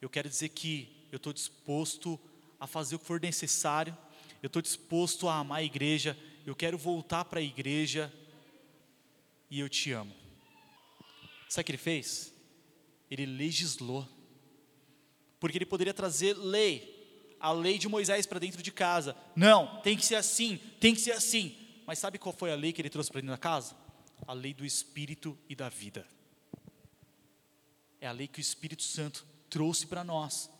[0.00, 2.18] Eu quero dizer que eu estou disposto
[2.58, 3.96] a fazer o que for necessário,
[4.42, 8.12] eu estou disposto a amar a igreja, eu quero voltar para a igreja
[9.50, 10.14] e eu te amo.
[11.48, 12.32] Sabe o que ele fez?
[13.10, 14.08] Ele legislou,
[15.38, 19.16] porque ele poderia trazer lei, a lei de Moisés para dentro de casa.
[19.36, 21.61] Não, tem que ser assim, tem que ser assim.
[21.86, 23.76] Mas sabe qual foi a lei que ele trouxe para dentro da casa?
[24.26, 26.06] A lei do Espírito e da vida.
[28.00, 30.50] É a lei que o Espírito Santo trouxe para nós.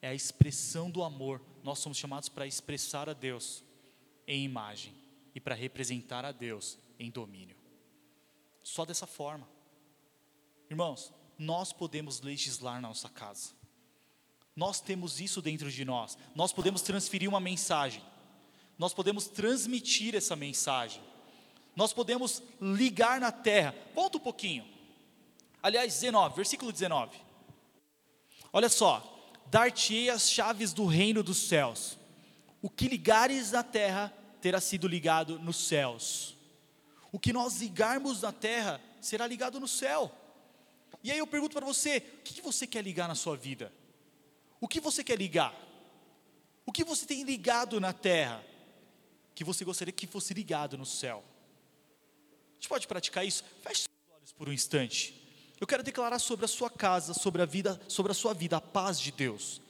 [0.00, 1.42] É a expressão do amor.
[1.62, 3.64] Nós somos chamados para expressar a Deus
[4.26, 4.94] em imagem
[5.34, 7.56] e para representar a Deus em domínio.
[8.62, 9.48] Só dessa forma.
[10.70, 13.52] Irmãos, nós podemos legislar na nossa casa.
[14.54, 16.18] Nós temos isso dentro de nós.
[16.34, 18.02] Nós podemos transferir uma mensagem.
[18.78, 21.02] Nós podemos transmitir essa mensagem.
[21.74, 23.74] Nós podemos ligar na terra.
[23.94, 24.64] Volta um pouquinho.
[25.62, 27.18] Aliás, 19, versículo 19.
[28.52, 29.02] Olha só:
[29.46, 31.98] Dar-te-ei as chaves do reino dos céus.
[32.62, 36.36] O que ligares na terra terá sido ligado nos céus.
[37.10, 40.12] O que nós ligarmos na terra será ligado no céu.
[41.02, 43.72] E aí eu pergunto para você: o que você quer ligar na sua vida?
[44.60, 45.54] O que você quer ligar?
[46.66, 48.44] O que você tem ligado na terra?
[49.38, 51.22] Que você gostaria que fosse ligado no céu?
[52.50, 53.44] A gente pode praticar isso?
[53.62, 55.14] Feche seus olhos por um instante.
[55.60, 58.60] Eu quero declarar sobre a sua casa, sobre a vida, sobre a sua vida, a
[58.60, 59.60] paz de Deus.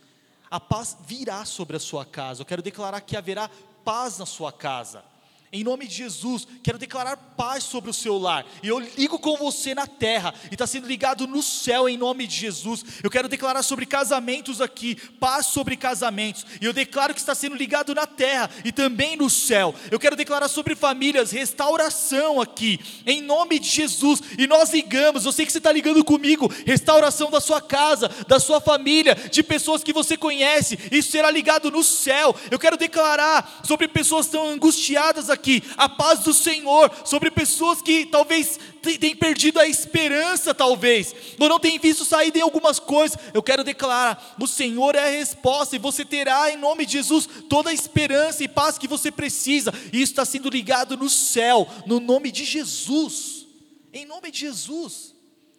[0.50, 2.40] A paz virá sobre a sua casa.
[2.40, 3.50] Eu quero declarar que haverá
[3.84, 5.04] paz na sua casa.
[5.50, 8.44] Em nome de Jesus, quero declarar paz sobre o seu lar.
[8.62, 12.26] E eu ligo com você na terra, e está sendo ligado no céu, em nome
[12.26, 12.84] de Jesus.
[13.02, 16.44] Eu quero declarar sobre casamentos aqui, paz sobre casamentos.
[16.60, 19.74] E eu declaro que está sendo ligado na terra e também no céu.
[19.90, 24.20] Eu quero declarar sobre famílias, restauração aqui, em nome de Jesus.
[24.36, 28.38] E nós ligamos, eu sei que você está ligando comigo, restauração da sua casa, da
[28.38, 30.78] sua família, de pessoas que você conhece.
[30.92, 32.36] Isso será ligado no céu.
[32.50, 37.80] Eu quero declarar sobre pessoas tão angustiadas aqui aqui, a paz do Senhor sobre pessoas
[37.80, 43.18] que talvez têm perdido a esperança, talvez, ou não têm visto sair de algumas coisas.
[43.32, 47.28] Eu quero declarar: o Senhor é a resposta, e você terá, em nome de Jesus,
[47.48, 51.68] toda a esperança e paz que você precisa, e isso está sendo ligado no céu,
[51.86, 53.46] no nome de Jesus,
[53.92, 55.16] em nome de Jesus.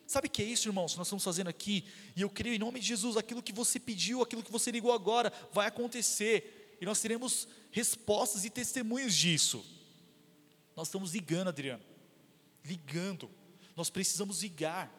[0.10, 0.96] Sabe o que é isso, irmãos?
[0.98, 1.84] Nós estamos fazendo aqui,
[2.16, 4.92] e eu creio em nome de Jesus, aquilo que você pediu, aquilo que você ligou
[4.92, 9.66] agora, vai acontecer, e nós teremos respostas e testemunhos disso.
[10.76, 11.84] Nós estamos ligando, Adriano,
[12.64, 13.30] ligando.
[13.76, 14.96] Nós precisamos ligar.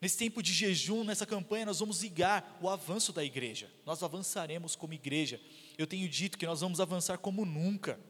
[0.00, 3.70] Nesse tempo de jejum, nessa campanha, nós vamos ligar o avanço da igreja.
[3.84, 5.38] Nós avançaremos como igreja.
[5.76, 8.00] Eu tenho dito que nós vamos avançar como nunca.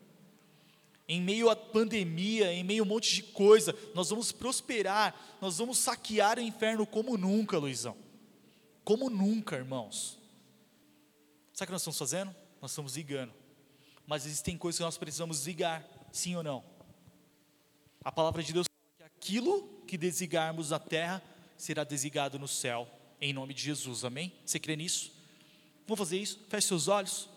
[1.08, 5.58] Em meio à pandemia, em meio a um monte de coisa, nós vamos prosperar, nós
[5.58, 7.96] vamos saquear o inferno como nunca, Luizão.
[8.84, 10.16] Como nunca, irmãos.
[11.52, 12.39] Sabe o que nós estamos fazendo?
[12.60, 13.32] Nós estamos ligando
[14.10, 16.64] mas existem coisas que nós precisamos desligar, sim ou não?
[18.04, 21.22] A palavra de Deus fala que aquilo que desligarmos na terra
[21.56, 22.88] será desligado no céu,
[23.20, 24.32] em nome de Jesus, amém?
[24.44, 25.12] Você crê nisso?
[25.86, 26.40] Vamos fazer isso?
[26.48, 27.28] Feche seus olhos.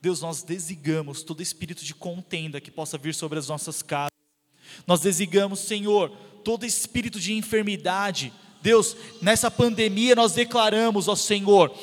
[0.00, 4.12] Deus, nós desligamos todo espírito de contenda que possa vir sobre as nossas casas.
[4.86, 6.10] Nós desligamos, Senhor,
[6.44, 8.32] todo espírito de enfermidade.
[8.62, 11.76] Deus, nessa pandemia nós declaramos, ó Senhor,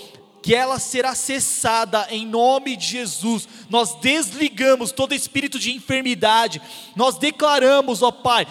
[0.43, 3.47] que ela será cessada em nome de Jesus.
[3.69, 6.61] Nós desligamos todo espírito de enfermidade,
[6.97, 8.45] nós declaramos, ó Pai,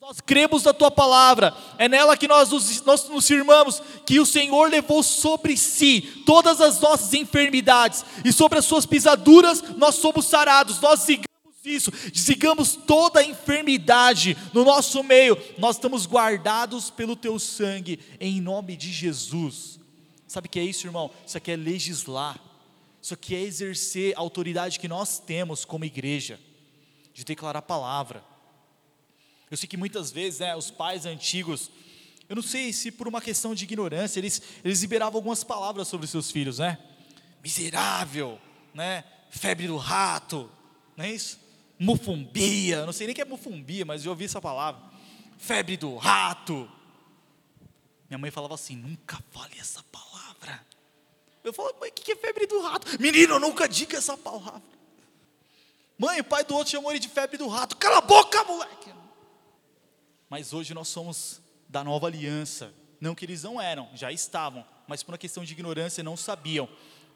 [0.00, 4.26] nós cremos na tua palavra, é nela que nós nos, nós nos firmamos que o
[4.26, 10.26] Senhor levou sobre si todas as nossas enfermidades, e sobre as suas pisaduras nós somos
[10.26, 11.26] sarados, nós desligamos
[11.64, 18.40] isso, desligamos toda a enfermidade no nosso meio, nós estamos guardados pelo teu sangue, em
[18.40, 19.81] nome de Jesus.
[20.32, 21.10] Sabe o que é isso, irmão?
[21.26, 22.40] Isso aqui é legislar.
[23.02, 26.40] Isso aqui é exercer a autoridade que nós temos como igreja,
[27.12, 28.24] de declarar a palavra.
[29.50, 31.70] Eu sei que muitas vezes né, os pais antigos,
[32.30, 36.06] eu não sei se por uma questão de ignorância, eles, eles liberavam algumas palavras sobre
[36.06, 36.78] seus filhos, né?
[37.44, 38.40] Miserável,
[38.72, 39.04] né?
[39.28, 40.50] Febre do rato,
[40.96, 41.38] não é isso?
[41.78, 44.80] Mufumbia, não sei nem o que é mufumbia, mas eu ouvi essa palavra.
[45.36, 46.70] Febre do rato.
[48.08, 50.11] Minha mãe falava assim: nunca fale essa palavra
[51.44, 53.00] eu falo, mãe, o que é febre do rato?
[53.00, 54.62] Menino, nunca diga essa palavra.
[55.98, 57.76] Mãe, o pai do outro chamou ele de febre do rato.
[57.76, 58.92] Cala a boca, moleque.
[60.28, 62.72] Mas hoje nós somos da nova aliança.
[63.00, 66.68] Não que eles não eram, já estavam, mas por uma questão de ignorância não sabiam.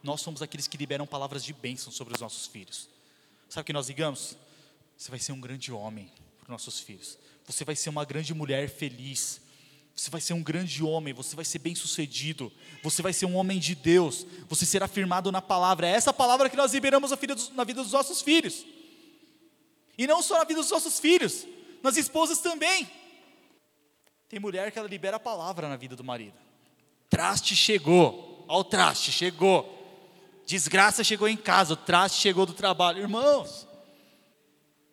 [0.03, 2.89] Nós somos aqueles que liberam palavras de bênção sobre os nossos filhos.
[3.49, 4.37] Sabe o que nós ligamos?
[4.97, 7.19] Você vai ser um grande homem para os nossos filhos.
[7.47, 9.41] Você vai ser uma grande mulher feliz.
[9.96, 13.35] Você vai ser um grande homem, você vai ser bem sucedido, você vai ser um
[13.35, 15.88] homem de Deus, você será firmado na palavra.
[15.88, 18.66] É essa palavra que nós liberamos na vida dos, na vida dos nossos filhos.
[19.96, 21.46] E não só na vida dos nossos filhos,
[21.82, 22.87] nas esposas também.
[24.28, 26.37] Tem mulher que ela libera a palavra na vida do marido.
[27.09, 29.72] Traste chegou, ao traste chegou.
[30.44, 33.00] Desgraça chegou em casa, o traste chegou do trabalho.
[33.00, 33.66] Irmãos,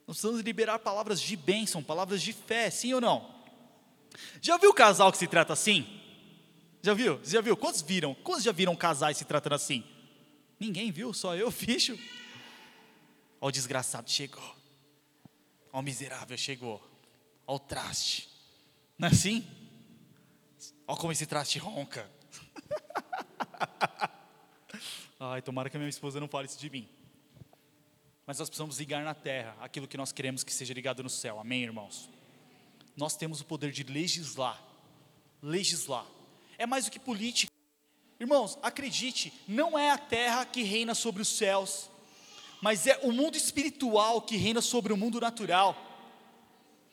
[0.07, 3.33] nós precisamos liberar palavras de bênção, palavras de fé, sim ou não?
[4.41, 5.86] Já viu o casal que se trata assim?
[6.82, 7.19] Já viu?
[7.23, 7.56] Já viu?
[7.56, 8.13] Quantos viram?
[8.15, 9.84] Quantos já viram casais se tratando assim?
[10.60, 11.97] Ninguém viu, só eu, bicho.
[13.39, 14.56] Ó, o desgraçado chegou.
[15.71, 16.82] Ó, o miserável chegou.
[17.47, 18.30] Ó, o traste.
[18.97, 19.47] Não é assim?
[20.88, 22.10] Ó, como esse traste ronca.
[25.19, 26.88] Ai, tomara que a minha esposa não fale isso de mim.
[28.26, 31.39] Mas nós precisamos ligar na terra aquilo que nós queremos que seja ligado no céu.
[31.39, 32.10] Amém, irmãos?
[32.95, 34.62] Nós temos o poder de legislar.
[35.41, 36.06] Legislar.
[36.58, 37.51] É mais do que política.
[38.19, 41.89] Irmãos, acredite, não é a terra que reina sobre os céus,
[42.62, 45.75] mas é o mundo espiritual que reina sobre o mundo natural.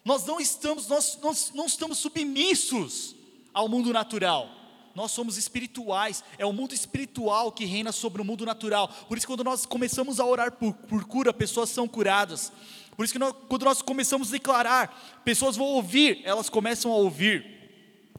[0.05, 3.15] Nós não estamos, nós, nós não estamos submissos
[3.53, 4.57] ao mundo natural.
[4.95, 8.89] nós somos espirituais, é o mundo espiritual que reina sobre o mundo natural.
[8.89, 12.53] Por isso, quando nós começamos a orar por, por cura, pessoas são curadas.
[13.01, 16.97] Por isso que nós, quando nós começamos a declarar, pessoas vão ouvir, elas começam a
[16.97, 17.47] ouvir.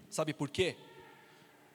[0.09, 0.75] Sabe por quê?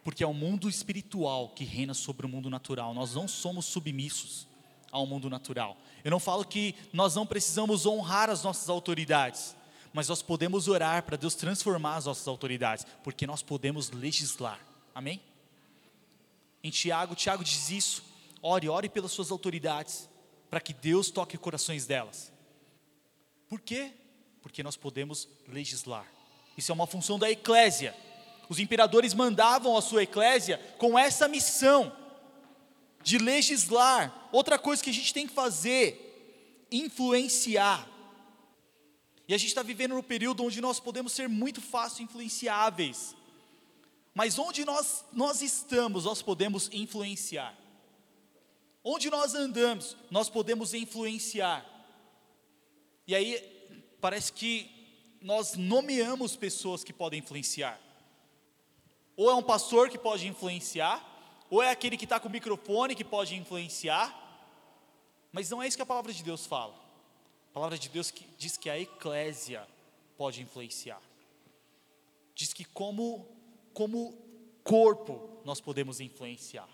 [0.03, 2.93] Porque é o mundo espiritual que reina sobre o mundo natural.
[2.93, 4.49] Nós não somos submissos
[4.91, 5.77] ao mundo natural.
[6.03, 9.55] Eu não falo que nós não precisamos honrar as nossas autoridades,
[9.93, 14.59] mas nós podemos orar para Deus transformar as nossas autoridades, porque nós podemos legislar.
[14.93, 15.21] Amém?
[16.61, 18.03] Em Tiago, Tiago diz isso.
[18.43, 20.09] Ore, ore pelas suas autoridades,
[20.51, 22.35] para que Deus toque corações delas.
[23.49, 23.93] Por quê?
[24.43, 26.07] Porque nós podemos legislar.
[26.57, 27.95] Isso é uma função da eclésia.
[28.49, 31.95] Os imperadores mandavam a sua eclésia com essa missão
[33.03, 34.29] de legislar.
[34.33, 37.89] Outra coisa que a gente tem que fazer, influenciar.
[39.29, 43.15] E a gente está vivendo no período onde nós podemos ser muito fácil influenciáveis.
[44.15, 47.55] Mas onde nós, nós estamos, nós podemos influenciar.
[48.83, 51.76] Onde nós andamos, nós podemos influenciar.
[53.07, 53.41] E aí,
[54.01, 54.71] parece que
[55.21, 57.81] nós nomeamos pessoas que podem influenciar.
[59.17, 61.05] Ou é um pastor que pode influenciar,
[61.49, 64.23] ou é aquele que está com o microfone que pode influenciar,
[65.33, 66.75] mas não é isso que a palavra de Deus fala.
[67.51, 69.67] A palavra de Deus diz que a eclésia
[70.17, 71.01] pode influenciar.
[72.35, 73.27] Diz que como,
[73.73, 74.13] como
[74.63, 76.69] corpo nós podemos influenciar.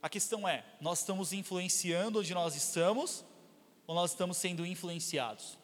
[0.00, 3.24] A questão é, nós estamos influenciando onde nós estamos,
[3.86, 5.58] ou nós estamos sendo influenciados?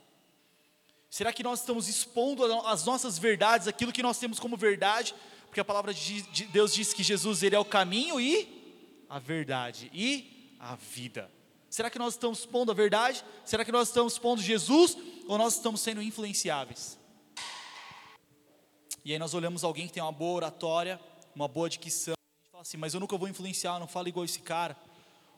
[1.10, 5.14] Será que nós estamos expondo as nossas verdades, aquilo que nós temos como verdade?
[5.46, 9.90] Porque a palavra de Deus diz que Jesus ele é o caminho e a verdade
[9.94, 11.30] e a vida.
[11.70, 13.24] Será que nós estamos expondo a verdade?
[13.44, 16.98] Será que nós estamos expondo Jesus ou nós estamos sendo influenciáveis?
[19.04, 21.00] E aí nós olhamos alguém que tem uma boa oratória,
[21.34, 24.24] uma boa dicção, a gente fala assim, mas eu nunca vou influenciar, não falo igual
[24.24, 24.76] esse cara.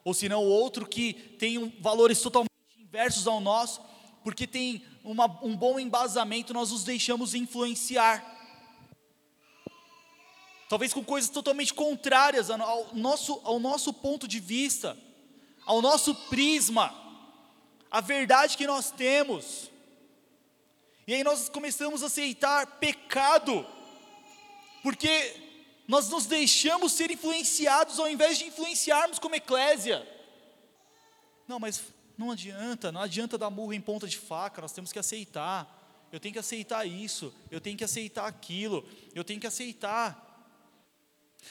[0.02, 2.49] Ou se não, outro que tem valores totalmente
[2.90, 3.81] inversos ao nosso,
[4.24, 8.20] porque tem uma, um bom embasamento, nós nos deixamos influenciar.
[10.68, 14.98] Talvez com coisas totalmente contrárias ao nosso, ao nosso ponto de vista,
[15.64, 16.92] ao nosso prisma,
[17.88, 19.70] a verdade que nós temos.
[21.07, 23.64] E aí nós começamos a aceitar pecado,
[24.83, 25.37] porque
[25.87, 30.05] nós nos deixamos ser influenciados ao invés de influenciarmos como eclésia.
[31.46, 31.83] Não, mas
[32.20, 35.78] não adianta, não adianta dar murro em ponta de faca, nós temos que aceitar.
[36.12, 40.26] Eu tenho que aceitar isso, eu tenho que aceitar aquilo, eu tenho que aceitar.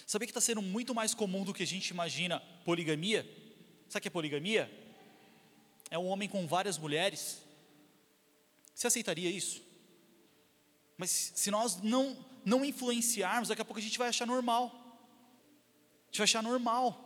[0.06, 3.24] Sabia que está sendo muito mais comum do que a gente imagina poligamia?
[3.88, 4.72] Sabe o que é poligamia?
[5.90, 7.42] É um homem com várias mulheres.
[8.76, 9.64] Você aceitaria isso?
[10.98, 14.68] Mas se nós não, não influenciarmos, daqui a pouco a gente vai achar normal.
[16.04, 17.06] A gente vai achar normal.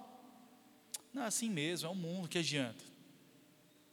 [1.13, 2.92] Não, é assim mesmo, é o mundo, que adianta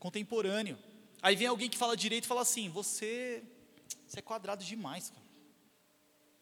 [0.01, 0.77] contemporâneo.
[1.23, 3.45] Aí vem alguém que fala direito e fala assim: você,
[4.09, 5.23] você é quadrado demais, cara.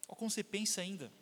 [0.09, 1.13] Olha como você pensa ainda.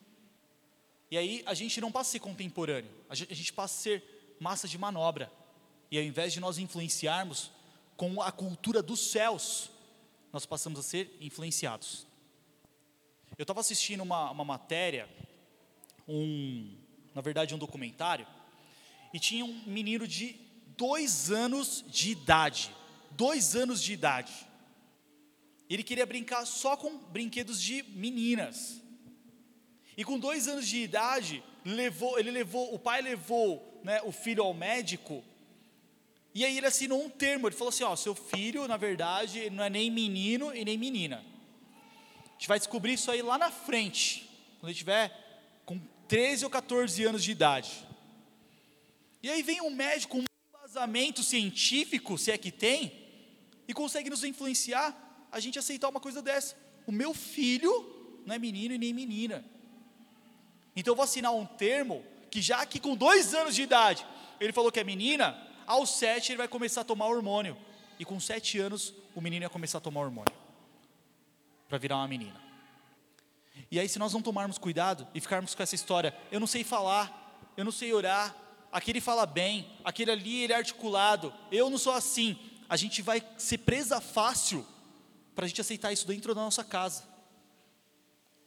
[1.10, 4.68] E aí a gente não passa a ser contemporâneo, a gente, passa a ser massa
[4.68, 5.32] de manobra.
[5.90, 7.50] E ao invés de nós influenciarmos
[7.96, 9.70] com a cultura dos céus,
[10.32, 12.06] nós passamos a ser influenciados.
[13.38, 15.08] Eu estava assistindo uma, uma matéria,
[16.08, 16.76] um,
[17.14, 18.26] na verdade um documentário,
[19.14, 20.45] e tinha um menino de
[20.76, 22.70] dois anos de idade.
[23.10, 24.32] Dois anos de idade.
[25.68, 28.80] Ele queria brincar só com brinquedos de meninas.
[29.96, 34.42] E com dois anos de idade, levou, ele levou, o pai levou né, o filho
[34.42, 35.24] ao médico.
[36.34, 37.48] E aí ele assinou um termo.
[37.48, 41.24] Ele falou assim: ó, seu filho, na verdade, não é nem menino e nem menina.
[42.26, 44.28] A gente vai descobrir isso aí lá na frente,
[44.60, 45.10] quando ele tiver
[45.64, 47.86] com 13 ou 14 anos de idade.
[49.22, 50.24] E aí vem um médico, um
[50.76, 52.92] embasamento científico, se é que tem,
[53.66, 54.94] e consegue nos influenciar
[55.32, 56.54] a gente aceitar uma coisa dessa.
[56.86, 59.42] O meu filho não é menino e nem menina.
[60.76, 64.06] Então eu vou assinar um termo que já aqui com dois anos de idade,
[64.38, 65.34] ele falou que é menina,
[65.66, 67.56] aos sete ele vai começar a tomar hormônio.
[67.98, 70.34] E com sete anos o menino ia começar a tomar hormônio.
[71.68, 72.38] Para virar uma menina.
[73.70, 76.62] E aí, se nós não tomarmos cuidado e ficarmos com essa história, eu não sei
[76.62, 78.36] falar, eu não sei orar,
[78.70, 82.38] aquele fala bem, aquele ali ele é articulado, eu não sou assim.
[82.68, 84.66] A gente vai ser presa fácil
[85.34, 87.04] para a gente aceitar isso dentro da nossa casa.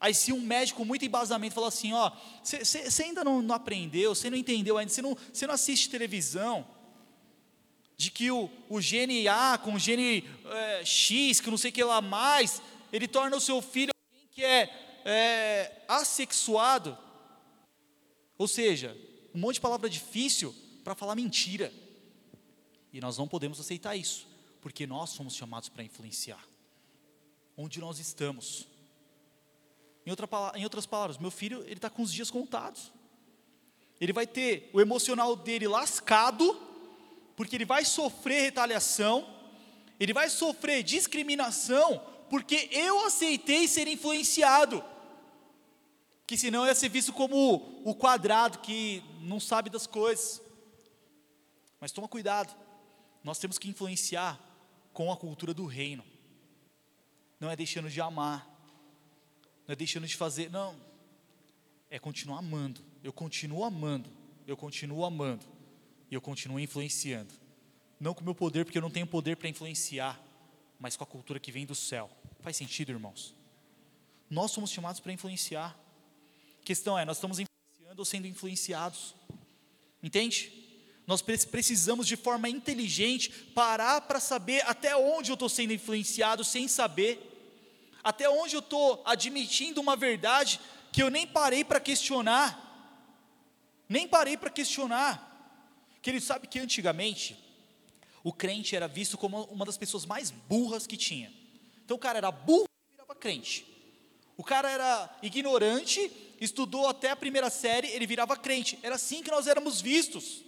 [0.00, 2.10] Aí se um médico muito embasamento fala assim, ó,
[2.42, 6.66] você ainda não, não aprendeu, você não entendeu ainda, você não, não assiste televisão,
[8.00, 11.74] de que o, o gene A com o gene é, X, que não sei o
[11.74, 16.96] que lá mais, ele torna o seu filho alguém que é, é assexuado.
[18.38, 18.96] Ou seja,
[19.34, 21.72] um monte de palavra difícil para falar mentira.
[22.92, 24.26] E nós não podemos aceitar isso,
[24.60, 26.44] porque nós somos chamados para influenciar.
[27.56, 28.66] Onde nós estamos.
[30.04, 32.92] Em, outra, em outras palavras, meu filho ele está com os dias contados.
[34.00, 36.58] Ele vai ter o emocional dele lascado,
[37.36, 39.28] porque ele vai sofrer retaliação,
[39.98, 44.82] ele vai sofrer discriminação, porque eu aceitei ser influenciado.
[46.30, 50.40] Que senão ia ser visto como o quadrado que não sabe das coisas.
[51.80, 52.54] Mas toma cuidado,
[53.24, 54.38] nós temos que influenciar
[54.92, 56.04] com a cultura do reino.
[57.40, 58.46] Não é deixando de amar,
[59.66, 60.80] não é deixando de fazer, não.
[61.90, 62.80] É continuar amando.
[63.02, 64.08] Eu continuo amando,
[64.46, 65.44] eu continuo amando
[66.08, 67.34] e eu continuo influenciando.
[67.98, 70.22] Não com o meu poder, porque eu não tenho poder para influenciar,
[70.78, 72.08] mas com a cultura que vem do céu.
[72.38, 73.34] Faz sentido, irmãos?
[74.30, 75.76] Nós somos chamados para influenciar.
[76.64, 79.14] Questão é, nós estamos influenciando ou sendo influenciados?
[80.02, 80.52] Entende?
[81.06, 86.68] Nós precisamos de forma inteligente parar para saber até onde eu estou sendo influenciado sem
[86.68, 87.18] saber,
[88.02, 90.60] até onde eu estou admitindo uma verdade
[90.92, 92.66] que eu nem parei para questionar,
[93.88, 95.26] nem parei para questionar.
[96.00, 97.36] Que ele sabe que antigamente
[98.22, 101.32] o crente era visto como uma das pessoas mais burras que tinha.
[101.84, 103.66] Então o cara era burro e virava crente.
[104.36, 106.10] O cara era ignorante,
[106.40, 108.78] estudou até a primeira série, ele virava crente.
[108.82, 110.42] Era assim que nós éramos vistos.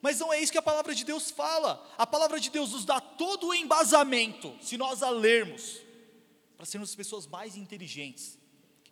[0.00, 1.86] Mas não é isso que a palavra de Deus fala.
[1.98, 5.80] A palavra de Deus nos dá todo o embasamento, se nós a lermos,
[6.56, 8.38] para sermos pessoas mais inteligentes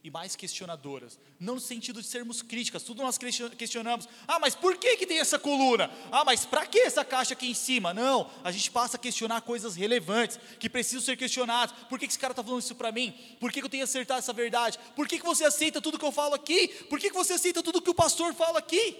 [0.04, 1.18] e mais questionadoras.
[1.38, 4.08] Não no sentido de sermos críticas, tudo nós questionamos.
[4.26, 5.90] Ah, mas por que, que tem essa coluna?
[6.10, 7.94] Ah, mas para que essa caixa aqui em cima?
[7.94, 11.74] Não, a gente passa a questionar coisas relevantes, que precisam ser questionadas.
[11.88, 13.14] Por que, que esse cara está falando isso para mim?
[13.38, 14.78] Por que, que eu tenho que acertar essa verdade?
[14.96, 16.68] Por que, que você aceita tudo que eu falo aqui?
[16.90, 18.96] Por que, que você aceita tudo que o pastor fala aqui?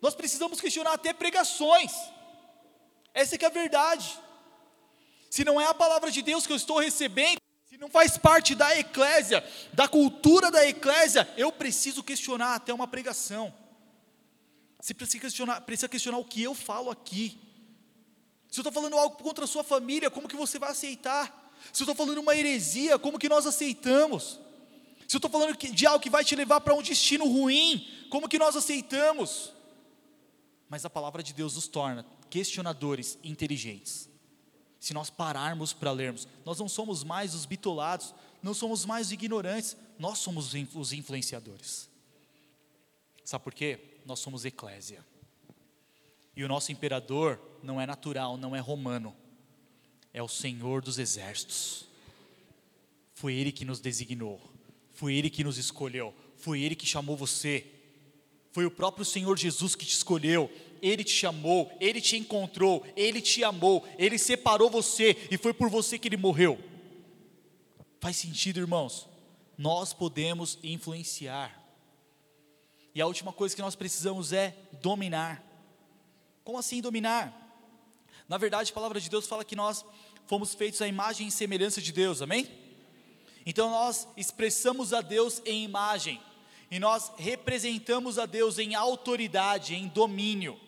[0.00, 1.92] Nós precisamos questionar até pregações.
[3.12, 4.18] Essa é que é a verdade.
[5.28, 7.37] Se não é a palavra de Deus que eu estou recebendo,
[7.78, 13.52] não faz parte da eclésia, da cultura da eclésia, eu preciso questionar até uma pregação.
[14.80, 17.38] Você precisa questionar, precisa questionar o que eu falo aqui.
[18.50, 21.52] Se eu estou falando algo contra a sua família, como que você vai aceitar?
[21.72, 24.40] Se eu estou falando uma heresia, como que nós aceitamos?
[25.06, 28.28] Se eu estou falando de algo que vai te levar para um destino ruim, como
[28.28, 29.52] que nós aceitamos?
[30.68, 34.08] mas a palavra de Deus nos torna questionadores inteligentes.
[34.80, 39.12] Se nós pararmos para lermos, nós não somos mais os bitolados, não somos mais os
[39.12, 41.88] ignorantes, nós somos os influenciadores.
[43.24, 43.78] Sabe por quê?
[44.06, 45.04] Nós somos eclésia.
[46.36, 49.14] E o nosso imperador não é natural, não é romano,
[50.14, 51.84] é o Senhor dos exércitos.
[53.12, 54.40] Foi Ele que nos designou,
[54.92, 57.66] foi Ele que nos escolheu, foi Ele que chamou você,
[58.52, 60.50] foi o próprio Senhor Jesus que te escolheu,
[60.82, 65.68] Ele te chamou, Ele te encontrou, Ele te amou, Ele separou você e foi por
[65.68, 66.58] você que Ele morreu.
[68.00, 69.08] Faz sentido, irmãos?
[69.56, 71.58] Nós podemos influenciar.
[72.94, 75.44] E a última coisa que nós precisamos é dominar.
[76.44, 77.46] Como assim dominar?
[78.28, 79.84] Na verdade, a palavra de Deus fala que nós
[80.26, 82.48] fomos feitos à imagem e semelhança de Deus, amém?
[83.44, 86.20] Então nós expressamos a Deus em imagem
[86.70, 90.60] e nós representamos a Deus em autoridade, em domínio.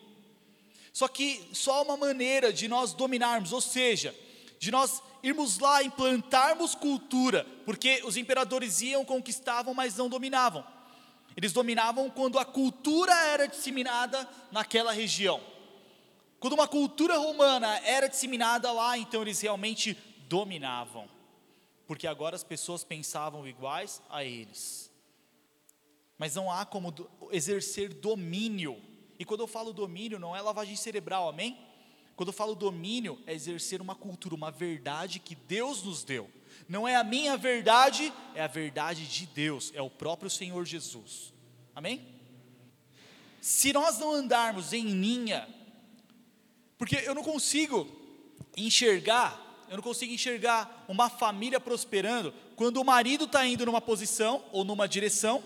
[0.91, 4.15] Só que só uma maneira de nós dominarmos, ou seja,
[4.59, 10.65] de nós irmos lá implantarmos cultura, porque os imperadores iam, conquistavam, mas não dominavam.
[11.35, 15.41] Eles dominavam quando a cultura era disseminada naquela região.
[16.39, 21.07] Quando uma cultura romana era disseminada lá, então eles realmente dominavam.
[21.87, 24.91] Porque agora as pessoas pensavam iguais a eles
[26.21, 26.93] mas não há como
[27.31, 28.79] exercer domínio.
[29.21, 31.55] E quando eu falo domínio, não é lavagem cerebral, amém?
[32.15, 36.27] Quando eu falo domínio, é exercer uma cultura, uma verdade que Deus nos deu.
[36.67, 41.31] Não é a minha verdade, é a verdade de Deus, é o próprio Senhor Jesus.
[41.75, 42.01] Amém?
[43.39, 45.47] Se nós não andarmos em linha,
[46.75, 47.87] porque eu não consigo
[48.57, 54.43] enxergar, eu não consigo enxergar uma família prosperando quando o marido está indo numa posição
[54.51, 55.43] ou numa direção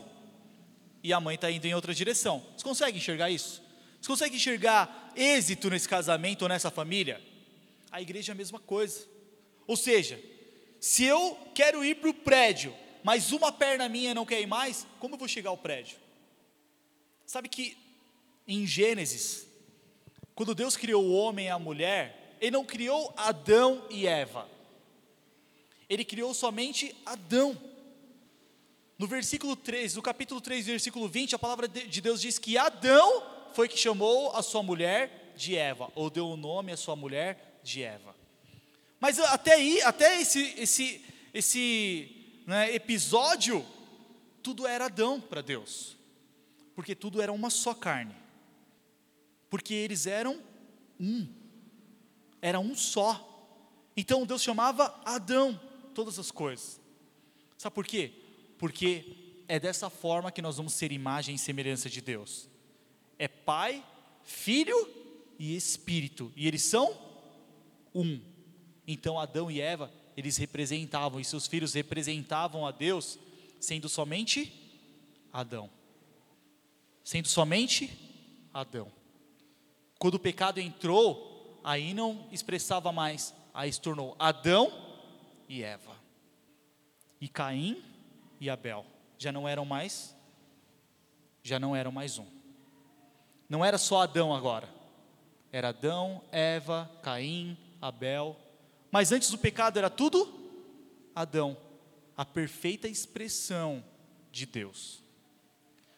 [1.04, 2.42] e a mãe está indo em outra direção.
[2.56, 3.65] Você consegue enxergar isso?
[4.06, 7.20] Você consegue enxergar êxito nesse casamento ou nessa família?
[7.92, 9.04] A igreja é a mesma coisa.
[9.66, 10.22] Ou seja,
[10.80, 12.72] se eu quero ir para o prédio,
[13.04, 15.98] mas uma perna minha não quer ir mais, como eu vou chegar ao prédio?
[17.26, 17.76] Sabe que
[18.48, 19.48] em Gênesis,
[20.36, 24.48] quando Deus criou o homem e a mulher, Ele não criou Adão e Eva,
[25.90, 27.60] Ele criou somente Adão.
[29.00, 33.34] No versículo 3, no capítulo 3, versículo 20, a palavra de Deus diz que Adão
[33.56, 37.60] foi que chamou a sua mulher de Eva, ou deu o nome à sua mulher
[37.64, 38.16] de Eva.
[39.00, 43.66] Mas até aí, até esse, esse, esse né, episódio,
[44.44, 45.96] tudo era Adão para Deus,
[46.76, 48.16] porque tudo era uma só carne,
[49.50, 50.42] porque eles eram
[51.00, 51.28] um,
[52.42, 53.32] era um só.
[53.96, 55.60] Então Deus chamava Adão
[55.94, 56.80] todas as coisas.
[57.58, 58.12] Sabe por quê?
[58.58, 62.50] Porque é dessa forma que nós vamos ser imagem e semelhança de Deus.
[63.18, 63.84] É Pai,
[64.24, 64.76] Filho
[65.38, 66.96] e Espírito, e eles são
[67.94, 68.20] um.
[68.88, 73.20] Então Adão e Eva, eles representavam, e seus filhos representavam a Deus,
[73.60, 74.52] sendo somente
[75.32, 75.70] Adão.
[77.04, 77.90] Sendo somente
[78.54, 78.92] Adão.
[80.00, 84.72] Quando o pecado entrou, aí não expressava mais, aí se tornou Adão
[85.48, 85.96] e Eva.
[87.20, 87.84] E Caim
[88.40, 88.86] e Abel
[89.18, 90.16] já não eram mais
[91.46, 92.26] já não eram mais um.
[93.50, 94.70] Não era só Adão agora.
[95.52, 98.38] Era Adão, Eva, Caim, Abel.
[98.92, 100.28] Mas antes do pecado era tudo
[101.16, 101.58] Adão,
[102.18, 103.84] a perfeita expressão
[104.32, 105.02] de Deus.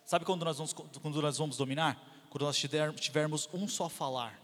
[0.05, 2.27] Sabe quando nós vamos, quando nós vamos dominar?
[2.29, 4.39] Quando nós tivermos um só falar.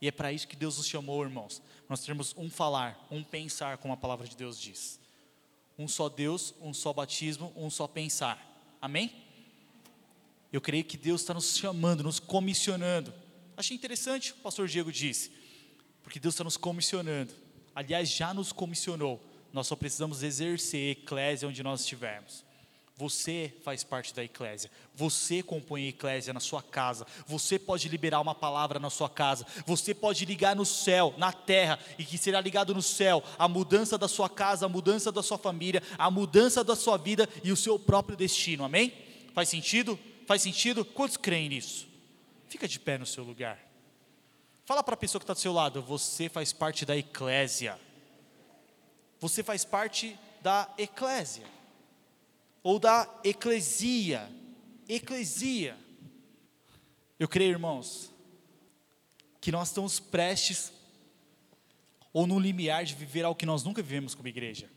[0.00, 1.60] E é para isso que Deus nos chamou, irmãos.
[1.88, 5.00] Nós temos um falar, um pensar, como a palavra de Deus diz
[5.78, 8.42] um só Deus, um só batismo, um só pensar.
[8.80, 9.25] Amém?
[10.52, 13.12] Eu creio que Deus está nos chamando, nos comissionando.
[13.56, 15.30] Achei interessante, o pastor Diego disse,
[16.02, 17.32] porque Deus está nos comissionando.
[17.74, 19.22] Aliás, já nos comissionou.
[19.52, 22.44] Nós só precisamos exercer eclésia onde nós estivermos.
[22.98, 24.70] Você faz parte da eclésia.
[24.94, 27.06] Você compõe a eclésia na sua casa.
[27.26, 29.46] Você pode liberar uma palavra na sua casa.
[29.66, 33.98] Você pode ligar no céu, na terra, e que será ligado no céu a mudança
[33.98, 37.56] da sua casa, a mudança da sua família, a mudança da sua vida e o
[37.56, 38.64] seu próprio destino.
[38.64, 38.94] Amém?
[39.34, 39.98] Faz sentido?
[40.26, 40.84] Faz sentido?
[40.84, 41.88] Quantos creem nisso?
[42.48, 43.64] Fica de pé no seu lugar.
[44.64, 47.80] Fala para a pessoa que está do seu lado: você faz parte da eclésia.
[49.20, 51.46] Você faz parte da eclésia
[52.62, 54.28] ou da eclesia.
[54.88, 55.78] Eclesia.
[57.18, 58.12] Eu creio, irmãos,
[59.40, 60.72] que nós estamos prestes
[62.12, 64.68] ou no limiar de viver algo que nós nunca vivemos como igreja.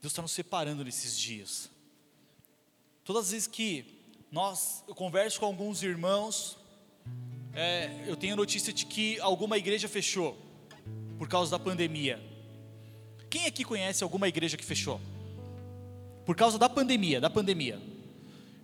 [0.00, 1.68] Deus está nos separando nesses dias.
[3.04, 3.91] Todas as vezes que
[4.32, 6.56] nós, eu converso com alguns irmãos,
[7.52, 10.38] é, eu tenho notícia de que alguma igreja fechou
[11.18, 12.18] por causa da pandemia.
[13.28, 14.98] Quem aqui conhece alguma igreja que fechou?
[16.24, 17.78] Por causa da pandemia, da pandemia.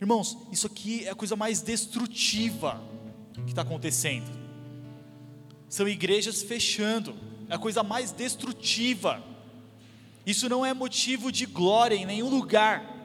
[0.01, 2.83] Irmãos, isso aqui é a coisa mais destrutiva
[3.45, 4.31] que está acontecendo.
[5.69, 7.15] São igrejas fechando,
[7.47, 9.23] é a coisa mais destrutiva.
[10.25, 12.98] Isso não é motivo de glória em nenhum lugar.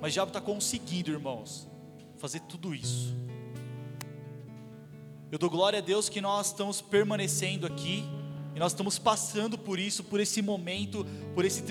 [0.00, 1.68] Mas o diabo está conseguindo, irmãos,
[2.16, 3.14] fazer tudo isso.
[5.30, 8.04] Eu dou glória a Deus que nós estamos permanecendo aqui,
[8.54, 11.62] e nós estamos passando por isso, por esse momento, por esse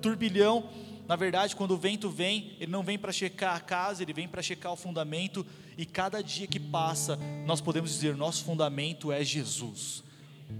[0.00, 0.70] turbilhão
[1.08, 4.26] na verdade, quando o vento vem, ele não vem para checar a casa, ele vem
[4.26, 5.46] para checar o fundamento,
[5.78, 10.02] e cada dia que passa, nós podemos dizer: nosso fundamento é Jesus.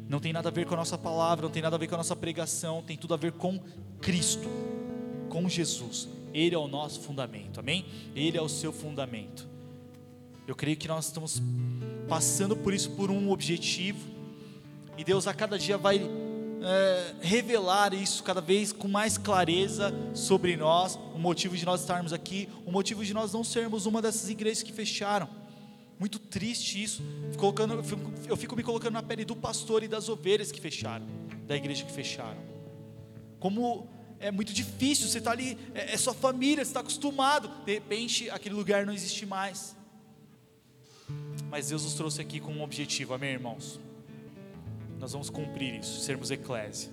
[0.09, 1.95] Não tem nada a ver com a nossa palavra, não tem nada a ver com
[1.95, 3.59] a nossa pregação, tem tudo a ver com
[4.01, 4.49] Cristo,
[5.29, 6.09] com Jesus.
[6.37, 7.87] Ele é o nosso fundamento, amém?
[8.15, 9.49] Ele é o seu fundamento.
[10.47, 11.41] Eu creio que nós estamos
[12.07, 14.07] passando por isso por um objetivo,
[14.99, 15.99] e Deus a cada dia vai
[16.63, 22.13] é, revelar isso cada vez com mais clareza sobre nós, o motivo de nós estarmos
[22.13, 25.29] aqui, o motivo de nós não sermos uma dessas igrejas que fecharam.
[25.99, 27.03] Muito triste isso.
[27.39, 30.61] Colocando, eu, fico, eu fico me colocando na pele do pastor e das ovelhas que
[30.61, 31.07] fecharam,
[31.47, 32.43] da igreja que fecharam.
[33.41, 33.89] Como
[34.19, 38.31] é muito difícil, você está ali, é, é sua família, você está acostumado, de repente
[38.31, 39.77] aquele lugar não existe mais.
[41.49, 43.81] Mas Deus nos trouxe aqui com um objetivo, amém, irmãos?
[44.99, 46.91] nós vamos cumprir isso, sermos eclésia.